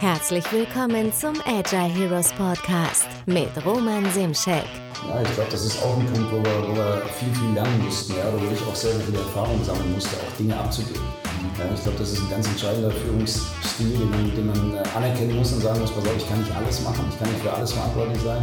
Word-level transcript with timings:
Herzlich 0.00 0.44
willkommen 0.52 1.12
zum 1.12 1.34
Agile 1.44 1.92
Heroes 1.92 2.32
Podcast 2.34 3.08
mit 3.26 3.48
Roman 3.66 4.04
Simschek. 4.12 4.62
Ja, 5.08 5.20
ich 5.20 5.34
glaube, 5.34 5.50
das 5.50 5.66
ist 5.66 5.82
auch 5.82 5.98
ein 5.98 6.06
Punkt, 6.06 6.30
wo 6.30 6.36
wir, 6.36 6.68
wo 6.68 6.76
wir 6.76 7.02
viel, 7.18 7.34
viel 7.34 7.52
lernen 7.52 7.84
mussten, 7.84 8.12
ja, 8.16 8.32
wo 8.32 8.36
ich 8.36 8.62
auch 8.62 8.76
sehr, 8.76 8.92
sehr 8.92 9.00
viel 9.00 9.16
Erfahrung 9.16 9.60
sammeln 9.64 9.92
musste, 9.92 10.16
auch 10.18 10.36
Dinge 10.36 10.56
abzugeben. 10.56 11.02
Ja, 11.58 11.64
ich 11.74 11.82
glaube, 11.82 11.98
das 11.98 12.12
ist 12.12 12.22
ein 12.22 12.30
ganz 12.30 12.46
entscheidender 12.46 12.92
Führungsstil, 12.92 13.98
den 13.98 14.10
man, 14.10 14.34
den 14.36 14.46
man 14.46 14.76
äh, 14.76 14.88
anerkennen 14.94 15.34
muss 15.34 15.52
und 15.52 15.62
sagen 15.62 15.80
muss, 15.80 15.90
pass 15.90 16.06
auf, 16.06 16.16
ich 16.16 16.28
kann 16.28 16.38
nicht 16.38 16.54
alles 16.54 16.84
machen, 16.84 17.04
ich 17.10 17.18
kann 17.18 17.28
nicht 17.28 17.42
für 17.42 17.52
alles 17.52 17.72
verantwortlich 17.72 18.22
sein. 18.22 18.42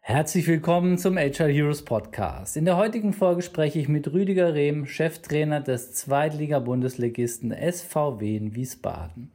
Herzlich 0.00 0.46
willkommen 0.46 0.96
zum 0.96 1.18
HR 1.18 1.48
Heroes 1.48 1.84
Podcast. 1.84 2.56
In 2.56 2.66
der 2.66 2.76
heutigen 2.76 3.12
Folge 3.12 3.42
spreche 3.42 3.80
ich 3.80 3.88
mit 3.88 4.12
Rüdiger 4.12 4.54
Rehm, 4.54 4.86
Cheftrainer 4.86 5.60
des 5.60 5.92
Zweitliga-Bundesligisten 5.94 7.52
SVW 7.52 8.36
in 8.36 8.54
Wiesbaden. 8.54 9.32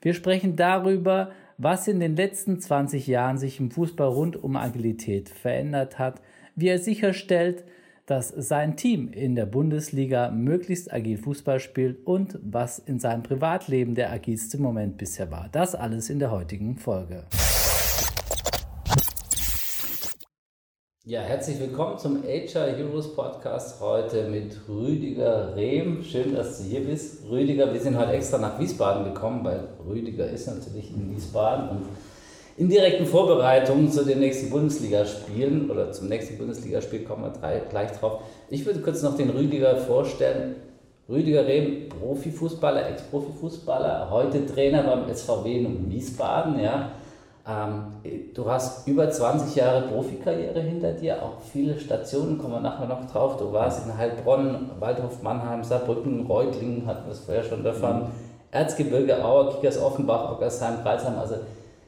Wir 0.00 0.14
sprechen 0.14 0.56
darüber, 0.56 1.32
was 1.56 1.88
in 1.88 1.98
den 1.98 2.14
letzten 2.14 2.60
20 2.60 3.06
Jahren 3.06 3.36
sich 3.36 3.58
im 3.58 3.70
Fußball 3.70 4.08
rund 4.08 4.42
um 4.42 4.56
Agilität 4.56 5.28
verändert 5.28 5.98
hat, 5.98 6.20
wie 6.54 6.68
er 6.68 6.78
sicherstellt, 6.78 7.64
dass 8.06 8.28
sein 8.28 8.76
Team 8.76 9.12
in 9.12 9.34
der 9.34 9.44
Bundesliga 9.44 10.30
möglichst 10.30 10.92
agil 10.92 11.18
Fußball 11.18 11.60
spielt 11.60 12.06
und 12.06 12.38
was 12.42 12.78
in 12.78 12.98
seinem 12.98 13.22
Privatleben 13.22 13.94
der 13.94 14.10
agilste 14.10 14.58
Moment 14.58 14.96
bisher 14.96 15.30
war. 15.30 15.48
Das 15.52 15.74
alles 15.74 16.08
in 16.08 16.18
der 16.18 16.30
heutigen 16.30 16.76
Folge. 16.76 17.24
Ja, 21.08 21.22
herzlich 21.22 21.58
willkommen 21.58 21.96
zum 21.96 22.22
HR 22.22 22.66
Heroes 22.76 23.14
Podcast 23.14 23.80
heute 23.80 24.24
mit 24.24 24.54
Rüdiger 24.68 25.56
Rehm. 25.56 26.02
Schön, 26.02 26.34
dass 26.34 26.58
du 26.58 26.64
hier 26.64 26.84
bist. 26.84 27.26
Rüdiger, 27.30 27.72
wir 27.72 27.80
sind 27.80 27.96
heute 27.96 28.12
extra 28.12 28.36
nach 28.36 28.60
Wiesbaden 28.60 29.04
gekommen, 29.04 29.42
weil 29.42 29.68
Rüdiger 29.88 30.28
ist 30.28 30.48
natürlich 30.48 30.90
in 30.90 31.16
Wiesbaden 31.16 31.70
und 31.70 31.86
in 32.58 32.68
direkten 32.68 33.06
Vorbereitungen 33.06 33.90
zu 33.90 34.04
den 34.04 34.20
nächsten 34.20 34.50
Bundesligaspielen 34.50 35.70
oder 35.70 35.92
zum 35.92 36.08
nächsten 36.08 36.36
Bundesligaspiel 36.36 37.04
kommen 37.04 37.22
wir 37.22 37.60
gleich 37.70 37.92
drauf. 37.92 38.20
Ich 38.50 38.66
würde 38.66 38.82
kurz 38.82 39.02
noch 39.02 39.16
den 39.16 39.30
Rüdiger 39.30 39.78
vorstellen. 39.78 40.56
Rüdiger 41.08 41.46
Rehm, 41.46 41.88
Profifußballer, 41.88 42.86
Ex-Profifußballer, 42.86 44.10
heute 44.10 44.44
Trainer 44.44 44.82
beim 44.82 45.08
SVW 45.08 45.56
in 45.56 45.90
Wiesbaden, 45.90 46.60
ja. 46.60 46.92
Ähm, 47.48 48.32
du 48.34 48.50
hast 48.50 48.86
über 48.86 49.10
20 49.10 49.56
Jahre 49.56 49.88
Profikarriere 49.88 50.60
hinter 50.60 50.92
dir, 50.92 51.22
auch 51.22 51.40
viele 51.40 51.78
Stationen, 51.78 52.36
kommen 52.36 52.54
wir 52.54 52.60
nachher 52.60 52.86
noch 52.86 53.10
drauf. 53.10 53.38
Du 53.38 53.50
warst 53.52 53.86
in 53.86 53.96
Heilbronn, 53.96 54.70
Waldhof, 54.78 55.22
Mannheim, 55.22 55.64
Saarbrücken, 55.64 56.26
Reutlingen, 56.26 56.86
hatten 56.86 57.06
wir 57.06 57.12
es 57.12 57.20
vorher 57.20 57.44
schon 57.44 57.64
davon, 57.64 58.00
mhm. 58.00 58.06
Erzgebirge, 58.50 59.24
Auer, 59.24 59.54
Kickers, 59.54 59.80
Offenbach, 59.80 60.32
Ockersheim, 60.32 60.82
Kreisheim, 60.82 61.18
also 61.18 61.36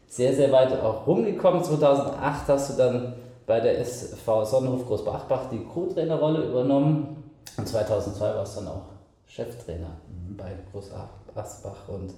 sehr, 0.08 0.34
sehr 0.34 0.50
weit 0.50 0.72
auch 0.80 1.06
rumgekommen. 1.06 1.62
2008 1.62 2.48
hast 2.48 2.70
du 2.70 2.76
dann 2.82 3.14
bei 3.46 3.60
der 3.60 3.80
SV 3.80 4.44
Sonnenhof 4.44 4.86
Großbachbach 4.86 5.50
die 5.50 5.64
Co-Trainerrolle 5.64 6.44
übernommen 6.44 7.32
und 7.58 7.68
2002 7.68 8.34
warst 8.34 8.56
du 8.56 8.64
dann 8.64 8.72
auch 8.72 8.86
Cheftrainer 9.26 9.90
mhm. 10.08 10.36
bei 10.36 10.52
Großbachbach 10.72 11.88
und 11.88 12.14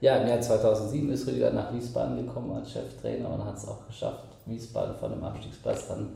ja, 0.00 0.16
im 0.16 0.28
Jahr 0.28 0.40
2007 0.40 1.10
ist 1.12 1.26
Rüdiger 1.26 1.50
nach 1.50 1.72
Wiesbaden 1.72 2.16
gekommen 2.16 2.52
als 2.52 2.72
Cheftrainer 2.72 3.30
und 3.30 3.44
hat 3.44 3.56
es 3.56 3.66
auch 3.66 3.86
geschafft, 3.86 4.24
Wiesbaden 4.46 4.94
von 4.96 5.10
dem 5.10 5.24
Abstiegsplatz 5.24 5.88
dann 5.88 6.10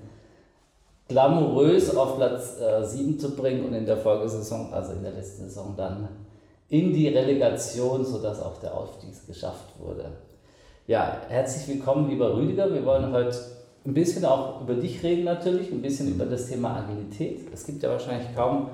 glamourös 1.08 1.94
auf 1.94 2.16
Platz 2.16 2.58
äh, 2.61 2.84
7 2.84 3.19
zu 3.19 3.36
bringen 3.36 3.64
und 3.66 3.74
in 3.74 3.86
der 3.86 3.97
Folgesaison, 3.97 4.72
also 4.72 4.92
in 4.92 5.02
der 5.02 5.12
letzten 5.12 5.44
Saison, 5.44 5.74
dann 5.77 6.08
in 6.69 6.92
die 6.92 7.08
Relegation, 7.08 8.05
sodass 8.05 8.41
auch 8.41 8.58
der 8.61 8.74
Aufstieg 8.74 9.11
geschafft 9.27 9.78
wurde. 9.78 10.06
Ja, 10.86 11.19
herzlich 11.28 11.77
willkommen, 11.77 12.08
lieber 12.08 12.34
Rüdiger. 12.34 12.72
Wir 12.72 12.84
wollen 12.84 13.12
heute 13.12 13.36
ein 13.84 13.94
bisschen 13.94 14.24
auch 14.24 14.62
über 14.62 14.74
dich 14.74 15.02
reden 15.02 15.24
natürlich, 15.24 15.70
ein 15.70 15.83
bisschen 15.83 16.08
über 16.08 16.24
das 16.24 16.48
Thema 16.48 16.77
Agilität. 16.77 17.52
Es 17.52 17.67
gibt 17.67 17.83
ja 17.83 17.90
wahrscheinlich 17.90 18.35
kaum 18.35 18.68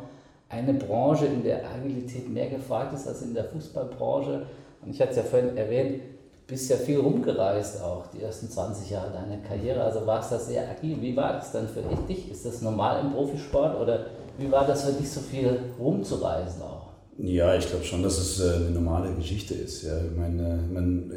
eine 0.48 0.74
Branche, 0.74 1.26
in 1.26 1.42
der 1.42 1.62
Agilität 1.68 2.28
mehr 2.28 2.48
gefragt 2.48 2.94
ist 2.94 3.08
als 3.08 3.22
in 3.22 3.34
der 3.34 3.44
Fußballbranche. 3.44 4.46
Und 4.82 4.90
ich 4.90 5.00
hatte 5.00 5.10
es 5.10 5.16
ja 5.16 5.22
vorhin 5.22 5.56
erwähnt, 5.56 6.00
du 6.00 6.40
bist 6.46 6.70
ja 6.70 6.76
viel 6.76 7.00
rumgereist 7.00 7.82
auch, 7.82 8.06
die 8.08 8.22
ersten 8.22 8.48
20 8.48 8.90
Jahre 8.90 9.12
deiner 9.12 9.42
Karriere. 9.42 9.82
Also 9.82 10.06
warst 10.06 10.32
du 10.32 10.38
sehr 10.38 10.68
agil. 10.70 10.96
Wie 11.00 11.16
war 11.16 11.34
das 11.34 11.52
dann 11.52 11.68
für 11.68 11.82
dich? 12.08 12.30
Ist 12.30 12.46
das 12.46 12.62
normal 12.62 13.04
im 13.04 13.12
Profisport 13.12 13.80
oder 13.80 14.06
wie 14.38 14.50
war 14.50 14.66
das 14.66 14.84
für 14.84 14.92
dich, 14.92 15.10
so 15.10 15.20
viel 15.20 15.58
rumzureisen 15.78 16.62
auch? 16.62 16.88
Ja, 17.20 17.56
ich 17.56 17.68
glaube 17.68 17.84
schon, 17.84 18.04
dass 18.04 18.16
es 18.16 18.40
äh, 18.40 18.54
eine 18.54 18.70
normale 18.70 19.12
Geschichte 19.12 19.52
ist. 19.52 19.82
Ja. 19.82 19.98
Ich 19.98 20.16
meine, 20.16 20.60
man 20.72 21.12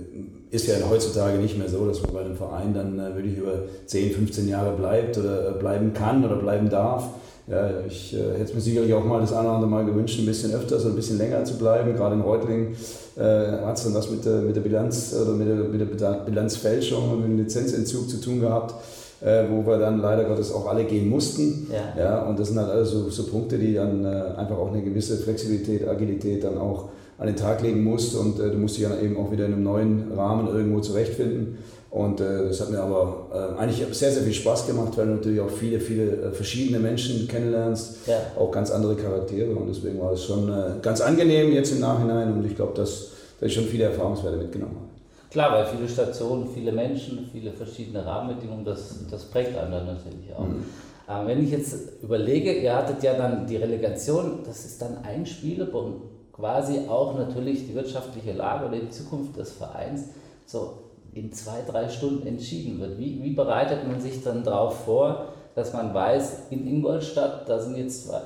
ist 0.49 0.65
ja 0.65 0.75
heutzutage 0.89 1.37
nicht 1.37 1.59
mehr 1.59 1.69
so, 1.69 1.85
dass 1.85 2.01
man 2.01 2.13
bei 2.13 2.21
einem 2.21 2.35
Verein 2.35 2.73
dann 2.73 2.97
äh, 2.97 3.15
wirklich 3.15 3.37
über 3.37 3.65
10, 3.85 4.11
15 4.13 4.49
Jahre 4.49 4.75
bleibt 4.75 5.19
oder 5.19 5.49
äh, 5.49 5.59
bleiben 5.59 5.93
kann 5.93 6.25
oder 6.25 6.37
bleiben 6.37 6.69
darf. 6.69 7.07
Ja, 7.51 7.69
ich 7.85 8.13
äh, 8.13 8.39
hätte 8.39 8.55
mir 8.55 8.61
sicherlich 8.61 8.93
auch 8.93 9.03
mal 9.03 9.19
das 9.19 9.33
eine 9.33 9.41
oder 9.41 9.55
andere 9.55 9.69
Mal 9.69 9.85
gewünscht, 9.85 10.17
ein 10.17 10.25
bisschen 10.25 10.53
öfter, 10.53 10.79
so 10.79 10.87
ein 10.87 10.95
bisschen 10.95 11.17
länger 11.17 11.43
zu 11.43 11.57
bleiben. 11.57 11.93
Gerade 11.93 12.15
in 12.15 12.21
Reutlingen 12.21 12.77
äh, 13.17 13.21
hat 13.65 13.77
es 13.77 13.83
dann 13.83 13.93
was 13.93 14.09
mit 14.09 14.23
der, 14.23 14.37
mit 14.41 14.55
der 14.55 14.61
Bilanz 14.61 15.13
oder 15.13 15.33
mit 15.33 15.49
der, 15.49 15.55
mit 15.55 15.99
der 15.99 16.23
Bilanzfälschung 16.25 17.11
und 17.11 17.19
mit 17.19 17.27
dem 17.27 17.37
Lizenzentzug 17.39 18.09
zu 18.09 18.21
tun 18.21 18.39
gehabt, 18.39 18.75
äh, 19.19 19.43
wo 19.51 19.69
wir 19.69 19.79
dann 19.79 19.99
leider 19.99 20.23
Gottes 20.23 20.53
auch 20.53 20.65
alle 20.65 20.85
gehen 20.85 21.09
mussten. 21.09 21.67
Ja. 21.69 22.01
Ja, 22.01 22.21
und 22.23 22.39
das 22.39 22.47
sind 22.47 22.57
halt 22.57 22.69
also 22.69 23.09
so 23.09 23.23
Punkte, 23.25 23.57
die 23.57 23.73
dann 23.73 24.05
äh, 24.05 24.07
einfach 24.37 24.57
auch 24.57 24.71
eine 24.71 24.81
gewisse 24.81 25.17
Flexibilität, 25.17 25.85
Agilität 25.85 26.45
dann 26.45 26.57
auch 26.57 26.85
an 27.17 27.27
den 27.27 27.35
Tag 27.35 27.61
legen 27.61 27.83
musst 27.83 28.15
und 28.15 28.39
äh, 28.39 28.49
du 28.49 28.57
musst 28.57 28.77
dich 28.77 28.85
dann 28.85 29.03
eben 29.03 29.17
auch 29.17 29.29
wieder 29.29 29.45
in 29.45 29.53
einem 29.53 29.63
neuen 29.63 30.13
Rahmen 30.15 30.47
irgendwo 30.47 30.79
zurechtfinden. 30.79 31.57
Und 31.91 32.21
äh, 32.21 32.47
das 32.47 32.61
hat 32.61 32.71
mir 32.71 32.79
aber 32.79 33.27
äh, 33.33 33.59
eigentlich 33.59 33.85
sehr, 33.97 34.11
sehr 34.11 34.23
viel 34.23 34.33
Spaß 34.33 34.65
gemacht, 34.65 34.93
weil 34.95 35.07
du 35.07 35.15
natürlich 35.15 35.41
auch 35.41 35.49
viele, 35.49 35.77
viele 35.77 36.05
äh, 36.05 36.31
verschiedene 36.31 36.79
Menschen 36.79 37.27
kennenlernst, 37.27 38.07
ja. 38.07 38.15
auch 38.39 38.49
ganz 38.49 38.71
andere 38.71 38.95
Charaktere. 38.95 39.53
Und 39.53 39.67
deswegen 39.67 39.99
war 39.99 40.13
es 40.13 40.23
schon 40.23 40.49
äh, 40.49 40.79
ganz 40.81 41.01
angenehm 41.01 41.51
jetzt 41.51 41.73
im 41.73 41.81
Nachhinein 41.81 42.31
und 42.31 42.45
ich 42.45 42.55
glaube, 42.55 42.73
dass, 42.75 43.09
dass 43.39 43.49
ich 43.49 43.53
schon 43.53 43.65
viele 43.65 43.83
Erfahrungswerte 43.85 44.37
mitgenommen 44.37 44.75
habe. 44.75 44.91
Klar, 45.31 45.51
weil 45.51 45.65
viele 45.65 45.89
Stationen, 45.89 46.47
viele 46.53 46.71
Menschen, 46.71 47.29
viele 47.29 47.51
verschiedene 47.51 48.05
Rahmenbedingungen, 48.05 48.63
das, 48.63 48.95
das 49.09 49.25
prägt 49.25 49.57
einen 49.57 49.71
dann 49.71 49.85
natürlich 49.87 50.33
auch. 50.33 50.47
Mhm. 50.47 50.63
Aber 51.07 51.27
wenn 51.27 51.43
ich 51.43 51.51
jetzt 51.51 51.75
überlege, 52.01 52.53
ihr 52.53 52.73
hattet 52.73 53.03
ja 53.03 53.15
dann 53.15 53.45
die 53.45 53.57
Relegation, 53.57 54.39
das 54.45 54.63
ist 54.63 54.81
dann 54.81 54.99
ein 55.03 55.25
Spiel, 55.25 55.67
wo 55.69 56.03
quasi 56.31 56.87
auch 56.87 57.17
natürlich 57.17 57.67
die 57.67 57.75
wirtschaftliche 57.75 58.31
Lage 58.31 58.67
oder 58.67 58.77
die 58.77 58.89
Zukunft 58.89 59.35
des 59.35 59.51
Vereins 59.51 60.05
so 60.45 60.90
in 61.13 61.31
zwei, 61.31 61.61
drei 61.67 61.89
Stunden 61.89 62.25
entschieden 62.25 62.79
wird. 62.79 62.97
Wie, 62.97 63.21
wie 63.21 63.33
bereitet 63.33 63.87
man 63.87 63.99
sich 63.99 64.23
dann 64.23 64.43
darauf 64.43 64.85
vor, 64.85 65.25
dass 65.55 65.73
man 65.73 65.93
weiß, 65.93 66.47
in 66.49 66.65
Ingolstadt, 66.65 67.47
da 67.49 67.59
sind 67.59 67.75
jetzt 67.75 68.07
zwei, 68.07 68.21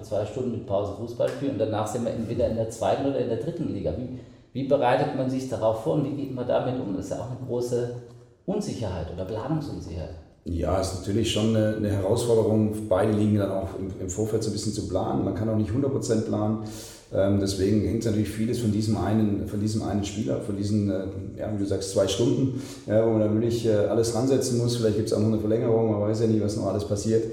zwei 0.00 0.24
Stunden 0.24 0.52
mit 0.52 0.66
Pause 0.66 0.94
Fußballspiel 0.94 1.50
und 1.50 1.58
danach 1.58 1.86
sind 1.86 2.04
wir 2.04 2.12
entweder 2.12 2.48
in 2.48 2.56
der 2.56 2.70
zweiten 2.70 3.06
oder 3.06 3.18
in 3.18 3.28
der 3.28 3.38
dritten 3.38 3.72
Liga. 3.72 3.92
Wie, 3.96 4.18
wie 4.52 4.66
bereitet 4.66 5.14
man 5.16 5.28
sich 5.28 5.48
darauf 5.48 5.82
vor 5.82 5.94
und 5.94 6.04
wie 6.04 6.22
geht 6.22 6.34
man 6.34 6.46
damit 6.46 6.80
um? 6.80 6.96
Das 6.96 7.06
ist 7.06 7.10
ja 7.10 7.18
auch 7.18 7.30
eine 7.30 7.46
große 7.46 7.94
Unsicherheit 8.46 9.12
oder 9.12 9.24
Planungsunsicherheit. 9.26 10.14
Ja, 10.44 10.80
ist 10.80 10.94
natürlich 10.94 11.30
schon 11.30 11.54
eine, 11.54 11.76
eine 11.76 11.90
Herausforderung, 11.90 12.88
beide 12.88 13.12
Ligen 13.12 13.36
dann 13.36 13.50
auch 13.50 13.68
im, 13.78 13.90
im, 14.00 14.08
Vorfeld 14.08 14.42
so 14.42 14.50
ein 14.50 14.52
bisschen 14.54 14.72
zu 14.72 14.88
planen. 14.88 15.24
Man 15.24 15.34
kann 15.34 15.48
auch 15.50 15.56
nicht 15.56 15.70
100% 15.70 16.22
planen. 16.22 16.64
Ähm, 17.12 17.40
deswegen 17.40 17.82
hängt 17.82 18.04
natürlich 18.04 18.30
vieles 18.30 18.60
von 18.60 18.72
diesem 18.72 18.96
einen, 18.96 19.48
von 19.48 19.60
diesem 19.60 19.82
einen 19.82 20.04
Spiel 20.04 20.30
ab, 20.30 20.44
von 20.46 20.56
diesen, 20.56 20.90
äh, 20.90 21.04
ja, 21.38 21.52
wie 21.52 21.58
du 21.58 21.66
sagst, 21.66 21.90
zwei 21.90 22.08
Stunden, 22.08 22.62
ja, 22.86 23.04
wo 23.04 23.10
man 23.10 23.20
dann 23.20 23.34
wirklich 23.34 23.66
äh, 23.66 23.74
alles 23.74 24.14
ransetzen 24.14 24.58
muss. 24.58 24.76
Vielleicht 24.76 24.96
gibt 24.96 25.08
es 25.08 25.12
auch 25.12 25.20
noch 25.20 25.28
eine 25.28 25.38
Verlängerung, 25.38 25.90
man 25.90 26.00
weiß 26.08 26.20
ja 26.20 26.26
nie, 26.26 26.40
was 26.40 26.56
noch 26.56 26.66
alles 26.66 26.86
passiert. 26.86 27.24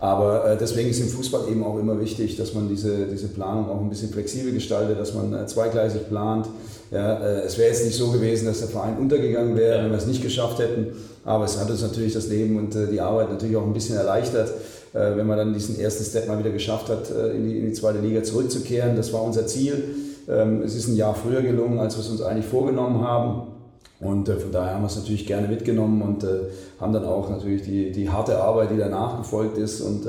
Aber 0.00 0.50
äh, 0.50 0.56
deswegen 0.56 0.88
ist 0.88 1.00
im 1.00 1.08
Fußball 1.08 1.48
eben 1.50 1.62
auch 1.62 1.78
immer 1.78 2.00
wichtig, 2.00 2.36
dass 2.36 2.54
man 2.54 2.68
diese, 2.68 3.06
diese 3.06 3.28
Planung 3.28 3.68
auch 3.68 3.80
ein 3.80 3.90
bisschen 3.90 4.08
flexibel 4.08 4.52
gestaltet, 4.52 4.98
dass 4.98 5.14
man 5.14 5.34
äh, 5.34 5.46
zweigleisig 5.46 6.08
plant. 6.08 6.48
Ja, 6.90 7.18
äh, 7.18 7.42
es 7.42 7.56
wäre 7.56 7.68
jetzt 7.68 7.84
nicht 7.84 7.96
so 7.96 8.10
gewesen, 8.10 8.46
dass 8.46 8.58
der 8.58 8.68
Verein 8.68 8.98
untergegangen 8.98 9.56
wäre, 9.56 9.82
wenn 9.82 9.90
wir 9.90 9.98
es 9.98 10.06
nicht 10.06 10.22
geschafft 10.22 10.58
hätten. 10.58 10.88
Aber 11.24 11.44
es 11.44 11.58
hat 11.58 11.70
uns 11.70 11.82
natürlich 11.82 12.14
das 12.14 12.28
Leben 12.28 12.58
und 12.58 12.74
äh, 12.74 12.88
die 12.88 13.00
Arbeit 13.00 13.30
natürlich 13.30 13.56
auch 13.56 13.64
ein 13.64 13.72
bisschen 13.72 13.96
erleichtert. 13.96 14.50
Äh, 14.92 15.16
wenn 15.16 15.26
man 15.26 15.38
dann 15.38 15.54
diesen 15.54 15.78
ersten 15.78 16.04
Step 16.04 16.26
mal 16.26 16.38
wieder 16.38 16.50
geschafft 16.50 16.88
hat, 16.88 17.10
in 17.10 17.44
die, 17.48 17.58
in 17.58 17.66
die 17.66 17.72
zweite 17.72 18.00
Liga 18.00 18.22
zurückzukehren. 18.22 18.96
Das 18.96 19.12
war 19.12 19.22
unser 19.22 19.46
Ziel. 19.46 19.84
Ähm, 20.28 20.62
es 20.62 20.74
ist 20.74 20.88
ein 20.88 20.96
Jahr 20.96 21.14
früher 21.14 21.42
gelungen, 21.42 21.78
als 21.78 21.96
wir 21.96 22.00
es 22.00 22.08
uns 22.08 22.22
eigentlich 22.22 22.46
vorgenommen 22.46 23.02
haben. 23.06 23.59
Und 24.00 24.28
äh, 24.28 24.36
von 24.36 24.50
daher 24.50 24.74
haben 24.74 24.82
wir 24.82 24.86
es 24.86 24.96
natürlich 24.96 25.26
gerne 25.26 25.46
mitgenommen 25.46 26.00
und 26.02 26.26
haben 26.80 26.92
dann 26.92 27.04
auch 27.04 27.28
natürlich 27.28 27.62
die, 27.62 27.92
die 27.92 28.08
harte 28.08 28.42
Arbeit, 28.42 28.70
die 28.70 28.78
danach 28.78 29.18
gefolgt 29.18 29.58
ist, 29.58 29.80
und 29.82 30.06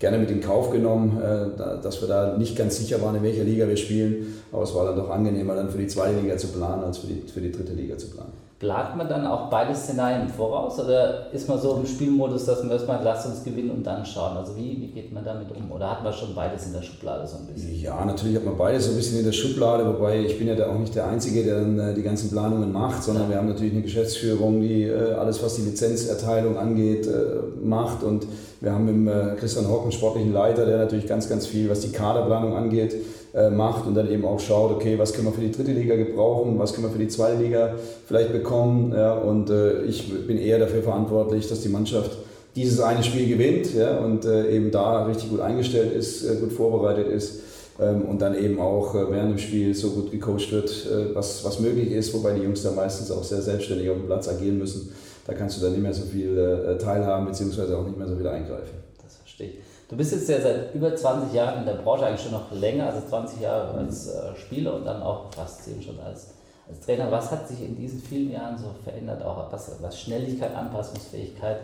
gerne 0.00 0.18
mit 0.18 0.30
in 0.30 0.40
Kauf 0.40 0.70
genommen, 0.70 1.20
dass 1.56 2.00
wir 2.00 2.08
da 2.08 2.36
nicht 2.36 2.56
ganz 2.56 2.78
sicher 2.78 3.00
waren, 3.00 3.14
in 3.14 3.22
welcher 3.22 3.44
Liga 3.44 3.68
wir 3.68 3.76
spielen. 3.76 4.34
Aber 4.50 4.64
es 4.64 4.74
war 4.74 4.84
dann 4.86 4.96
doch 4.96 5.10
angenehmer, 5.10 5.54
dann 5.54 5.70
für 5.70 5.78
die 5.78 5.86
zweite 5.86 6.20
Liga 6.20 6.36
zu 6.36 6.48
planen, 6.48 6.82
als 6.82 6.98
für 6.98 7.06
die, 7.06 7.22
für 7.28 7.40
die 7.40 7.52
dritte 7.52 7.74
Liga 7.74 7.96
zu 7.96 8.08
planen. 8.08 8.47
Plant 8.58 8.96
man 8.96 9.08
dann 9.08 9.24
auch 9.24 9.50
beide 9.50 9.72
Szenarien 9.72 10.22
im 10.22 10.28
Voraus 10.28 10.80
oder 10.80 11.32
ist 11.32 11.48
man 11.48 11.60
so 11.60 11.76
im 11.76 11.86
Spielmodus, 11.86 12.44
dass 12.44 12.60
man 12.64 12.72
erstmal 12.72 13.00
lasst 13.04 13.28
uns 13.28 13.44
gewinnen 13.44 13.70
und 13.70 13.86
dann 13.86 14.04
schauen? 14.04 14.36
Also 14.36 14.56
wie, 14.56 14.80
wie 14.80 14.88
geht 14.88 15.12
man 15.12 15.24
damit 15.24 15.46
um? 15.56 15.70
Oder 15.70 15.92
hat 15.92 16.02
man 16.02 16.12
schon 16.12 16.34
beides 16.34 16.66
in 16.66 16.72
der 16.72 16.82
Schublade 16.82 17.24
so 17.24 17.36
ein 17.36 17.46
bisschen? 17.46 17.80
Ja, 17.80 18.04
natürlich 18.04 18.34
hat 18.34 18.44
man 18.44 18.56
beides 18.56 18.86
so 18.86 18.90
ein 18.90 18.96
bisschen 18.96 19.20
in 19.20 19.24
der 19.24 19.32
Schublade, 19.32 19.86
wobei 19.86 20.18
ich 20.24 20.36
bin 20.38 20.48
ja 20.48 20.56
da 20.56 20.70
auch 20.70 20.78
nicht 20.78 20.92
der 20.92 21.06
Einzige, 21.06 21.44
der 21.44 21.60
dann 21.60 21.78
äh, 21.78 21.94
die 21.94 22.02
ganzen 22.02 22.30
Planungen 22.30 22.72
macht, 22.72 23.04
sondern 23.04 23.24
ja. 23.24 23.30
wir 23.30 23.36
haben 23.36 23.48
natürlich 23.48 23.74
eine 23.74 23.82
Geschäftsführung, 23.82 24.60
die 24.60 24.82
äh, 24.82 25.12
alles, 25.12 25.40
was 25.40 25.54
die 25.54 25.62
Lizenzerteilung 25.62 26.58
angeht, 26.58 27.06
äh, 27.06 27.36
macht 27.62 28.02
und 28.02 28.26
wir 28.60 28.72
haben 28.72 29.04
mit 29.04 29.38
Christian 29.38 29.68
Hock 29.68 29.82
einen 29.82 29.92
sportlichen 29.92 30.32
Leiter, 30.32 30.66
der 30.66 30.78
natürlich 30.78 31.06
ganz, 31.06 31.28
ganz 31.28 31.46
viel, 31.46 31.70
was 31.70 31.78
die 31.78 31.92
Kaderplanung 31.92 32.56
angeht, 32.56 32.92
äh, 33.38 33.50
macht 33.50 33.86
und 33.86 33.94
dann 33.94 34.10
eben 34.10 34.24
auch 34.24 34.40
schaut, 34.40 34.72
okay, 34.72 34.98
was 34.98 35.12
können 35.12 35.26
wir 35.26 35.32
für 35.32 35.40
die 35.40 35.52
dritte 35.52 35.70
Liga 35.70 35.94
gebrauchen, 35.94 36.58
was 36.58 36.72
können 36.72 36.86
wir 36.86 36.90
für 36.90 36.98
die 36.98 37.08
zweite 37.08 37.40
Liga 37.40 37.76
vielleicht 38.06 38.32
bekommen. 38.32 38.92
Ja, 38.92 39.14
und 39.14 39.48
äh, 39.48 39.82
ich 39.82 40.26
bin 40.26 40.38
eher 40.38 40.58
dafür 40.58 40.82
verantwortlich, 40.82 41.48
dass 41.48 41.60
die 41.60 41.68
Mannschaft 41.68 42.10
dieses 42.56 42.80
eine 42.80 43.04
Spiel 43.04 43.28
gewinnt 43.28 43.72
ja, 43.74 43.98
und 43.98 44.24
äh, 44.24 44.50
eben 44.50 44.72
da 44.72 45.04
richtig 45.04 45.30
gut 45.30 45.40
eingestellt 45.40 45.92
ist, 45.92 46.24
äh, 46.24 46.36
gut 46.36 46.52
vorbereitet 46.52 47.06
ist 47.06 47.40
ähm, 47.80 48.02
und 48.02 48.20
dann 48.20 48.36
eben 48.36 48.58
auch 48.58 48.96
äh, 48.96 49.08
während 49.08 49.30
dem 49.32 49.38
Spiel 49.38 49.72
so 49.72 49.90
gut 49.90 50.10
gecoacht 50.10 50.50
wird, 50.50 50.88
was, 51.14 51.44
was 51.44 51.60
möglich 51.60 51.92
ist, 51.92 52.12
wobei 52.14 52.32
die 52.32 52.42
Jungs 52.42 52.62
da 52.64 52.72
meistens 52.72 53.12
auch 53.12 53.22
sehr 53.22 53.42
selbstständig 53.42 53.88
auf 53.88 53.98
dem 53.98 54.06
Platz 54.06 54.28
agieren 54.28 54.58
müssen. 54.58 54.92
Da 55.26 55.34
kannst 55.34 55.58
du 55.58 55.62
dann 55.62 55.72
nicht 55.72 55.82
mehr 55.82 55.94
so 55.94 56.02
viel 56.02 56.78
teilhaben, 56.80 57.26
beziehungsweise 57.26 57.76
auch 57.76 57.84
nicht 57.84 57.98
mehr 57.98 58.08
so 58.08 58.16
viel 58.16 58.26
eingreifen. 58.26 58.78
Das 59.04 59.16
verstehe 59.16 59.48
ich. 59.48 59.67
Du 59.88 59.96
bist 59.96 60.12
jetzt 60.12 60.28
ja 60.28 60.38
seit 60.38 60.74
über 60.74 60.94
20 60.94 61.32
Jahren 61.32 61.60
in 61.60 61.64
der 61.64 61.74
Branche, 61.82 62.04
eigentlich 62.04 62.20
schon 62.20 62.32
noch 62.32 62.52
länger, 62.52 62.88
also 62.88 63.08
20 63.08 63.40
Jahre 63.40 63.78
als 63.78 64.08
äh, 64.08 64.36
Spieler 64.36 64.74
und 64.74 64.84
dann 64.84 65.02
auch 65.02 65.32
fast 65.34 65.64
10 65.64 65.82
schon 65.82 65.98
als, 66.00 66.34
als 66.68 66.80
Trainer. 66.80 67.10
Was 67.10 67.30
hat 67.30 67.48
sich 67.48 67.62
in 67.62 67.74
diesen 67.74 67.98
vielen 67.98 68.30
Jahren 68.30 68.58
so 68.58 68.66
verändert, 68.84 69.24
auch 69.24 69.50
was, 69.50 69.80
was 69.80 69.98
Schnelligkeit, 69.98 70.54
Anpassungsfähigkeit 70.54 71.60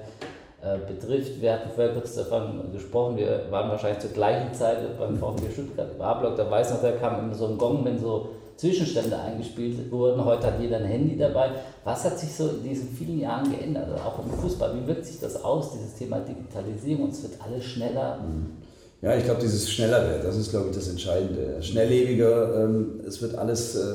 äh, 0.62 0.78
betrifft? 0.90 1.38
Wir 1.42 1.52
hatten 1.52 1.70
vorher 1.74 1.92
kurz 1.92 2.14
davon 2.14 2.72
gesprochen, 2.72 3.18
wir 3.18 3.42
waren 3.50 3.68
wahrscheinlich 3.68 4.00
zur 4.00 4.12
gleichen 4.12 4.54
Zeit 4.54 4.78
beim 4.98 5.18
VfB 5.18 5.52
Stuttgart 5.52 5.88
im 5.94 6.00
A-Block, 6.00 6.36
da 6.36 6.50
weiß 6.50 6.70
noch, 6.70 6.80
da 6.80 6.92
kam 6.92 7.18
immer 7.18 7.34
so 7.34 7.48
ein 7.48 7.58
Gong, 7.58 7.84
wenn 7.84 7.98
so 7.98 8.30
Zwischenstände 8.56 9.18
eingespielt 9.18 9.90
wurden. 9.90 10.24
Heute 10.24 10.46
hat 10.46 10.60
jeder 10.60 10.76
ein 10.78 10.84
Handy 10.84 11.16
dabei. 11.16 11.50
Was 11.84 12.04
hat 12.04 12.18
sich 12.18 12.32
so 12.32 12.48
in 12.48 12.62
diesen 12.62 12.88
vielen 12.88 13.20
Jahren 13.20 13.50
geändert, 13.50 13.88
also 13.88 13.96
auch 13.96 14.24
im 14.24 14.30
Fußball? 14.30 14.74
Wie 14.80 14.86
wirkt 14.86 15.06
sich 15.06 15.20
das 15.20 15.42
aus, 15.42 15.72
dieses 15.72 15.94
Thema 15.94 16.20
Digitalisierung? 16.20 17.10
Es 17.10 17.22
wird 17.22 17.34
alles 17.44 17.64
schneller. 17.64 18.20
Ja, 19.02 19.16
ich 19.16 19.24
glaube, 19.24 19.40
dieses 19.40 19.70
schneller 19.70 20.08
wird, 20.08 20.24
das 20.24 20.36
ist, 20.36 20.50
glaube 20.50 20.70
ich, 20.70 20.76
das 20.76 20.88
Entscheidende. 20.88 21.62
Schnelllebiger, 21.62 22.64
ähm, 22.64 23.00
es 23.06 23.20
wird 23.20 23.34
alles 23.34 23.74
äh, 23.74 23.94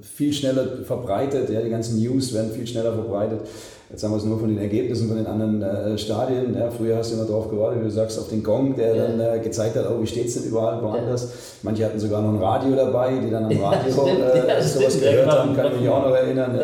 viel 0.00 0.32
schneller 0.32 0.84
verbreitet, 0.84 1.50
ja, 1.50 1.60
die 1.60 1.68
ganzen 1.68 2.00
News 2.00 2.32
werden 2.32 2.52
viel 2.52 2.66
schneller 2.66 2.92
verbreitet. 2.92 3.40
Jetzt 3.88 4.02
haben 4.02 4.10
wir 4.10 4.16
es 4.16 4.24
nur 4.24 4.38
von 4.38 4.48
den 4.48 4.58
Ergebnissen 4.58 5.06
von 5.06 5.16
den 5.16 5.26
anderen 5.26 5.62
äh, 5.62 5.96
Stadien. 5.96 6.56
Ja, 6.58 6.70
früher 6.70 6.96
hast 6.96 7.12
du 7.12 7.16
immer 7.16 7.24
darauf 7.24 7.48
gewartet, 7.48 7.80
wie 7.80 7.84
du 7.84 7.90
sagst, 7.90 8.18
auf 8.18 8.28
den 8.28 8.42
Gong, 8.42 8.74
der 8.74 8.96
ja. 8.96 9.06
dann 9.06 9.20
äh, 9.20 9.38
gezeigt 9.38 9.76
hat, 9.76 9.86
oh, 9.88 10.02
wie 10.02 10.06
steht 10.06 10.26
es 10.26 10.34
denn 10.34 10.44
überall 10.44 10.82
woanders. 10.82 11.22
Ja. 11.22 11.28
Manche 11.62 11.84
hatten 11.84 12.00
sogar 12.00 12.20
noch 12.20 12.30
ein 12.30 12.42
Radio 12.42 12.74
dabei, 12.74 13.12
die 13.24 13.30
dann 13.30 13.44
am 13.44 13.62
Radio 13.62 14.06
äh, 14.06 14.62
sowas 14.62 15.00
gehört 15.00 15.30
haben, 15.30 15.54
kann 15.54 15.72
ich 15.72 15.80
mich 15.80 15.88
auch 15.88 16.02
noch 16.02 16.14
erinnern. 16.14 16.60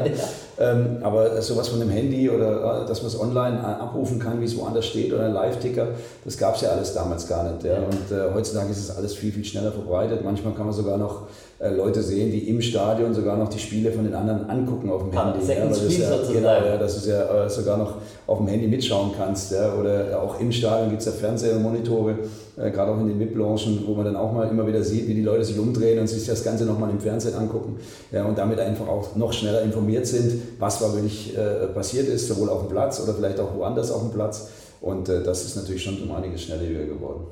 Ähm, 0.59 0.99
aber 1.03 1.41
sowas 1.41 1.69
von 1.69 1.81
einem 1.81 1.91
Handy 1.91 2.29
oder 2.29 2.83
äh, 2.83 2.87
dass 2.87 3.03
man 3.03 3.09
es 3.09 3.19
online 3.19 3.59
äh, 3.59 3.83
abrufen 3.83 4.19
kann, 4.19 4.41
wie 4.41 4.45
es 4.45 4.57
woanders 4.57 4.87
steht 4.87 5.13
oder 5.13 5.25
ein 5.25 5.33
Live-Ticker, 5.33 5.89
das 6.25 6.37
gab 6.37 6.57
es 6.57 6.61
ja 6.61 6.71
alles 6.71 6.93
damals 6.93 7.27
gar 7.27 7.45
nicht. 7.45 7.65
Und 7.65 8.17
äh, 8.17 8.33
heutzutage 8.35 8.71
ist 8.71 8.79
es 8.79 8.97
alles 8.97 9.15
viel, 9.15 9.33
viel 9.33 9.45
schneller 9.45 9.73
verbreitet. 9.73 10.23
Manchmal 10.23 10.53
kann 10.53 10.67
man 10.67 10.75
sogar 10.75 10.99
noch 10.99 11.23
äh, 11.23 11.52
Leute 11.71 12.03
sehen, 12.03 12.33
die 12.33 12.49
im 12.49 12.61
Stadion 12.61 13.15
sogar 13.15 13.37
noch 13.37 13.49
die 13.49 13.59
Spiele 13.59 13.93
von 13.93 14.05
den 14.05 14.15
anderen 14.15 14.51
angucken 14.51 14.91
auf 14.91 15.03
dem 15.03 15.13
Handy. 15.13 15.47
Ja, 15.47 15.67
das, 15.67 15.83
ist 15.83 15.99
ja, 15.99 16.11
genau, 16.33 16.49
ja, 16.49 16.77
dass 16.77 17.03
du 17.03 17.11
ja 17.11 17.45
äh, 17.45 17.49
sogar 17.49 17.77
noch 17.77 17.95
auf 18.27 18.39
dem 18.39 18.49
Handy 18.49 18.67
mitschauen 18.67 19.13
kannst. 19.17 19.53
Ja, 19.53 19.73
oder 19.75 20.21
auch 20.21 20.41
im 20.41 20.51
Stadion 20.51 20.91
gibt 20.91 21.01
es 21.03 21.07
ja 21.07 21.13
Fernseher 21.13 21.57
und 21.57 21.63
Monitore, 21.63 22.17
äh, 22.57 22.71
gerade 22.71 22.91
auch 22.91 22.99
in 22.99 23.09
den 23.09 23.21
VIP-Loungen, 23.21 23.85
wo 23.87 23.95
man 23.95 24.05
dann 24.05 24.17
auch 24.17 24.33
mal 24.33 24.49
immer 24.49 24.67
wieder 24.67 24.83
sieht, 24.83 25.07
wie 25.07 25.15
die 25.15 25.23
Leute 25.23 25.45
sich 25.45 25.59
umdrehen 25.59 26.01
und 26.01 26.09
sich 26.09 26.27
das 26.27 26.43
Ganze 26.43 26.65
nochmal 26.65 26.91
im 26.91 26.99
Fernsehen 26.99 27.35
angucken 27.35 27.77
ja, 28.11 28.25
und 28.25 28.37
damit 28.37 28.59
einfach 28.59 28.89
auch 28.89 29.15
noch 29.15 29.33
schneller 29.33 29.63
informiert 29.63 30.07
sind, 30.07 30.43
was 30.59 30.81
da 30.81 30.93
wirklich 30.93 31.37
äh, 31.37 31.69
passiert 31.69 32.09
ist, 32.09 32.27
sowohl 32.27 32.49
auf 32.51 32.63
dem 32.63 32.71
Platz 32.71 33.01
oder 33.01 33.15
vielleicht 33.15 33.39
auch 33.39 33.55
woanders 33.57 33.93
auf 33.93 34.03
dem 34.03 34.11
Platz. 34.11 34.49
Und 34.81 35.09
äh, 35.09 35.23
das 35.23 35.45
ist 35.45 35.57
natürlich 35.57 35.85
schon 35.85 36.03
um 36.03 36.13
einiges 36.13 36.43
schneller 36.43 36.63
geworden. 36.63 37.27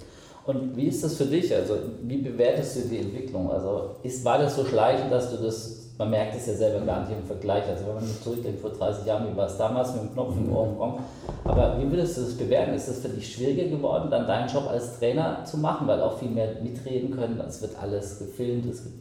Und 0.46 0.76
wie 0.76 0.86
ist 0.86 1.04
das 1.04 1.16
für 1.16 1.26
dich? 1.26 1.54
Also, 1.54 1.74
wie 2.02 2.18
bewertest 2.18 2.76
du 2.76 2.88
die 2.88 2.98
Entwicklung? 2.98 3.50
Also, 3.50 3.96
ist, 4.02 4.24
war 4.24 4.38
das 4.38 4.56
so 4.56 4.64
schleichend, 4.64 5.12
dass 5.12 5.30
du 5.30 5.36
das, 5.36 5.90
man 5.98 6.10
merkt 6.10 6.34
es 6.34 6.46
ja 6.46 6.54
selber 6.54 6.84
gar 6.86 7.00
nicht 7.00 7.12
im 7.18 7.24
Vergleich. 7.26 7.64
Also, 7.68 7.86
wenn 7.86 7.94
man 7.94 8.04
zurückdenkt 8.22 8.60
vor 8.60 8.70
30 8.70 9.06
Jahren, 9.06 9.30
wie 9.30 9.36
war 9.36 9.46
es 9.46 9.58
damals 9.58 9.92
mit 9.92 10.02
dem 10.02 10.12
Knopf 10.14 10.34
im 10.36 10.52
Ohr 10.52 10.98
Aber 11.44 11.76
wie 11.78 11.90
würdest 11.90 12.16
du 12.16 12.22
das 12.22 12.34
bewerten? 12.34 12.74
Ist 12.74 12.88
es 12.88 13.00
für 13.00 13.10
dich 13.10 13.34
schwieriger 13.34 13.68
geworden, 13.68 14.10
dann 14.10 14.26
deinen 14.26 14.48
Job 14.48 14.66
als 14.68 14.98
Trainer 14.98 15.44
zu 15.44 15.58
machen, 15.58 15.86
weil 15.86 16.00
auch 16.00 16.18
viel 16.18 16.30
mehr 16.30 16.54
mitreden 16.62 17.14
können? 17.14 17.40
Es 17.46 17.60
wird 17.60 17.72
alles 17.80 18.18
gefilmt, 18.18 18.66
es 18.66 18.82
gibt 18.84 18.96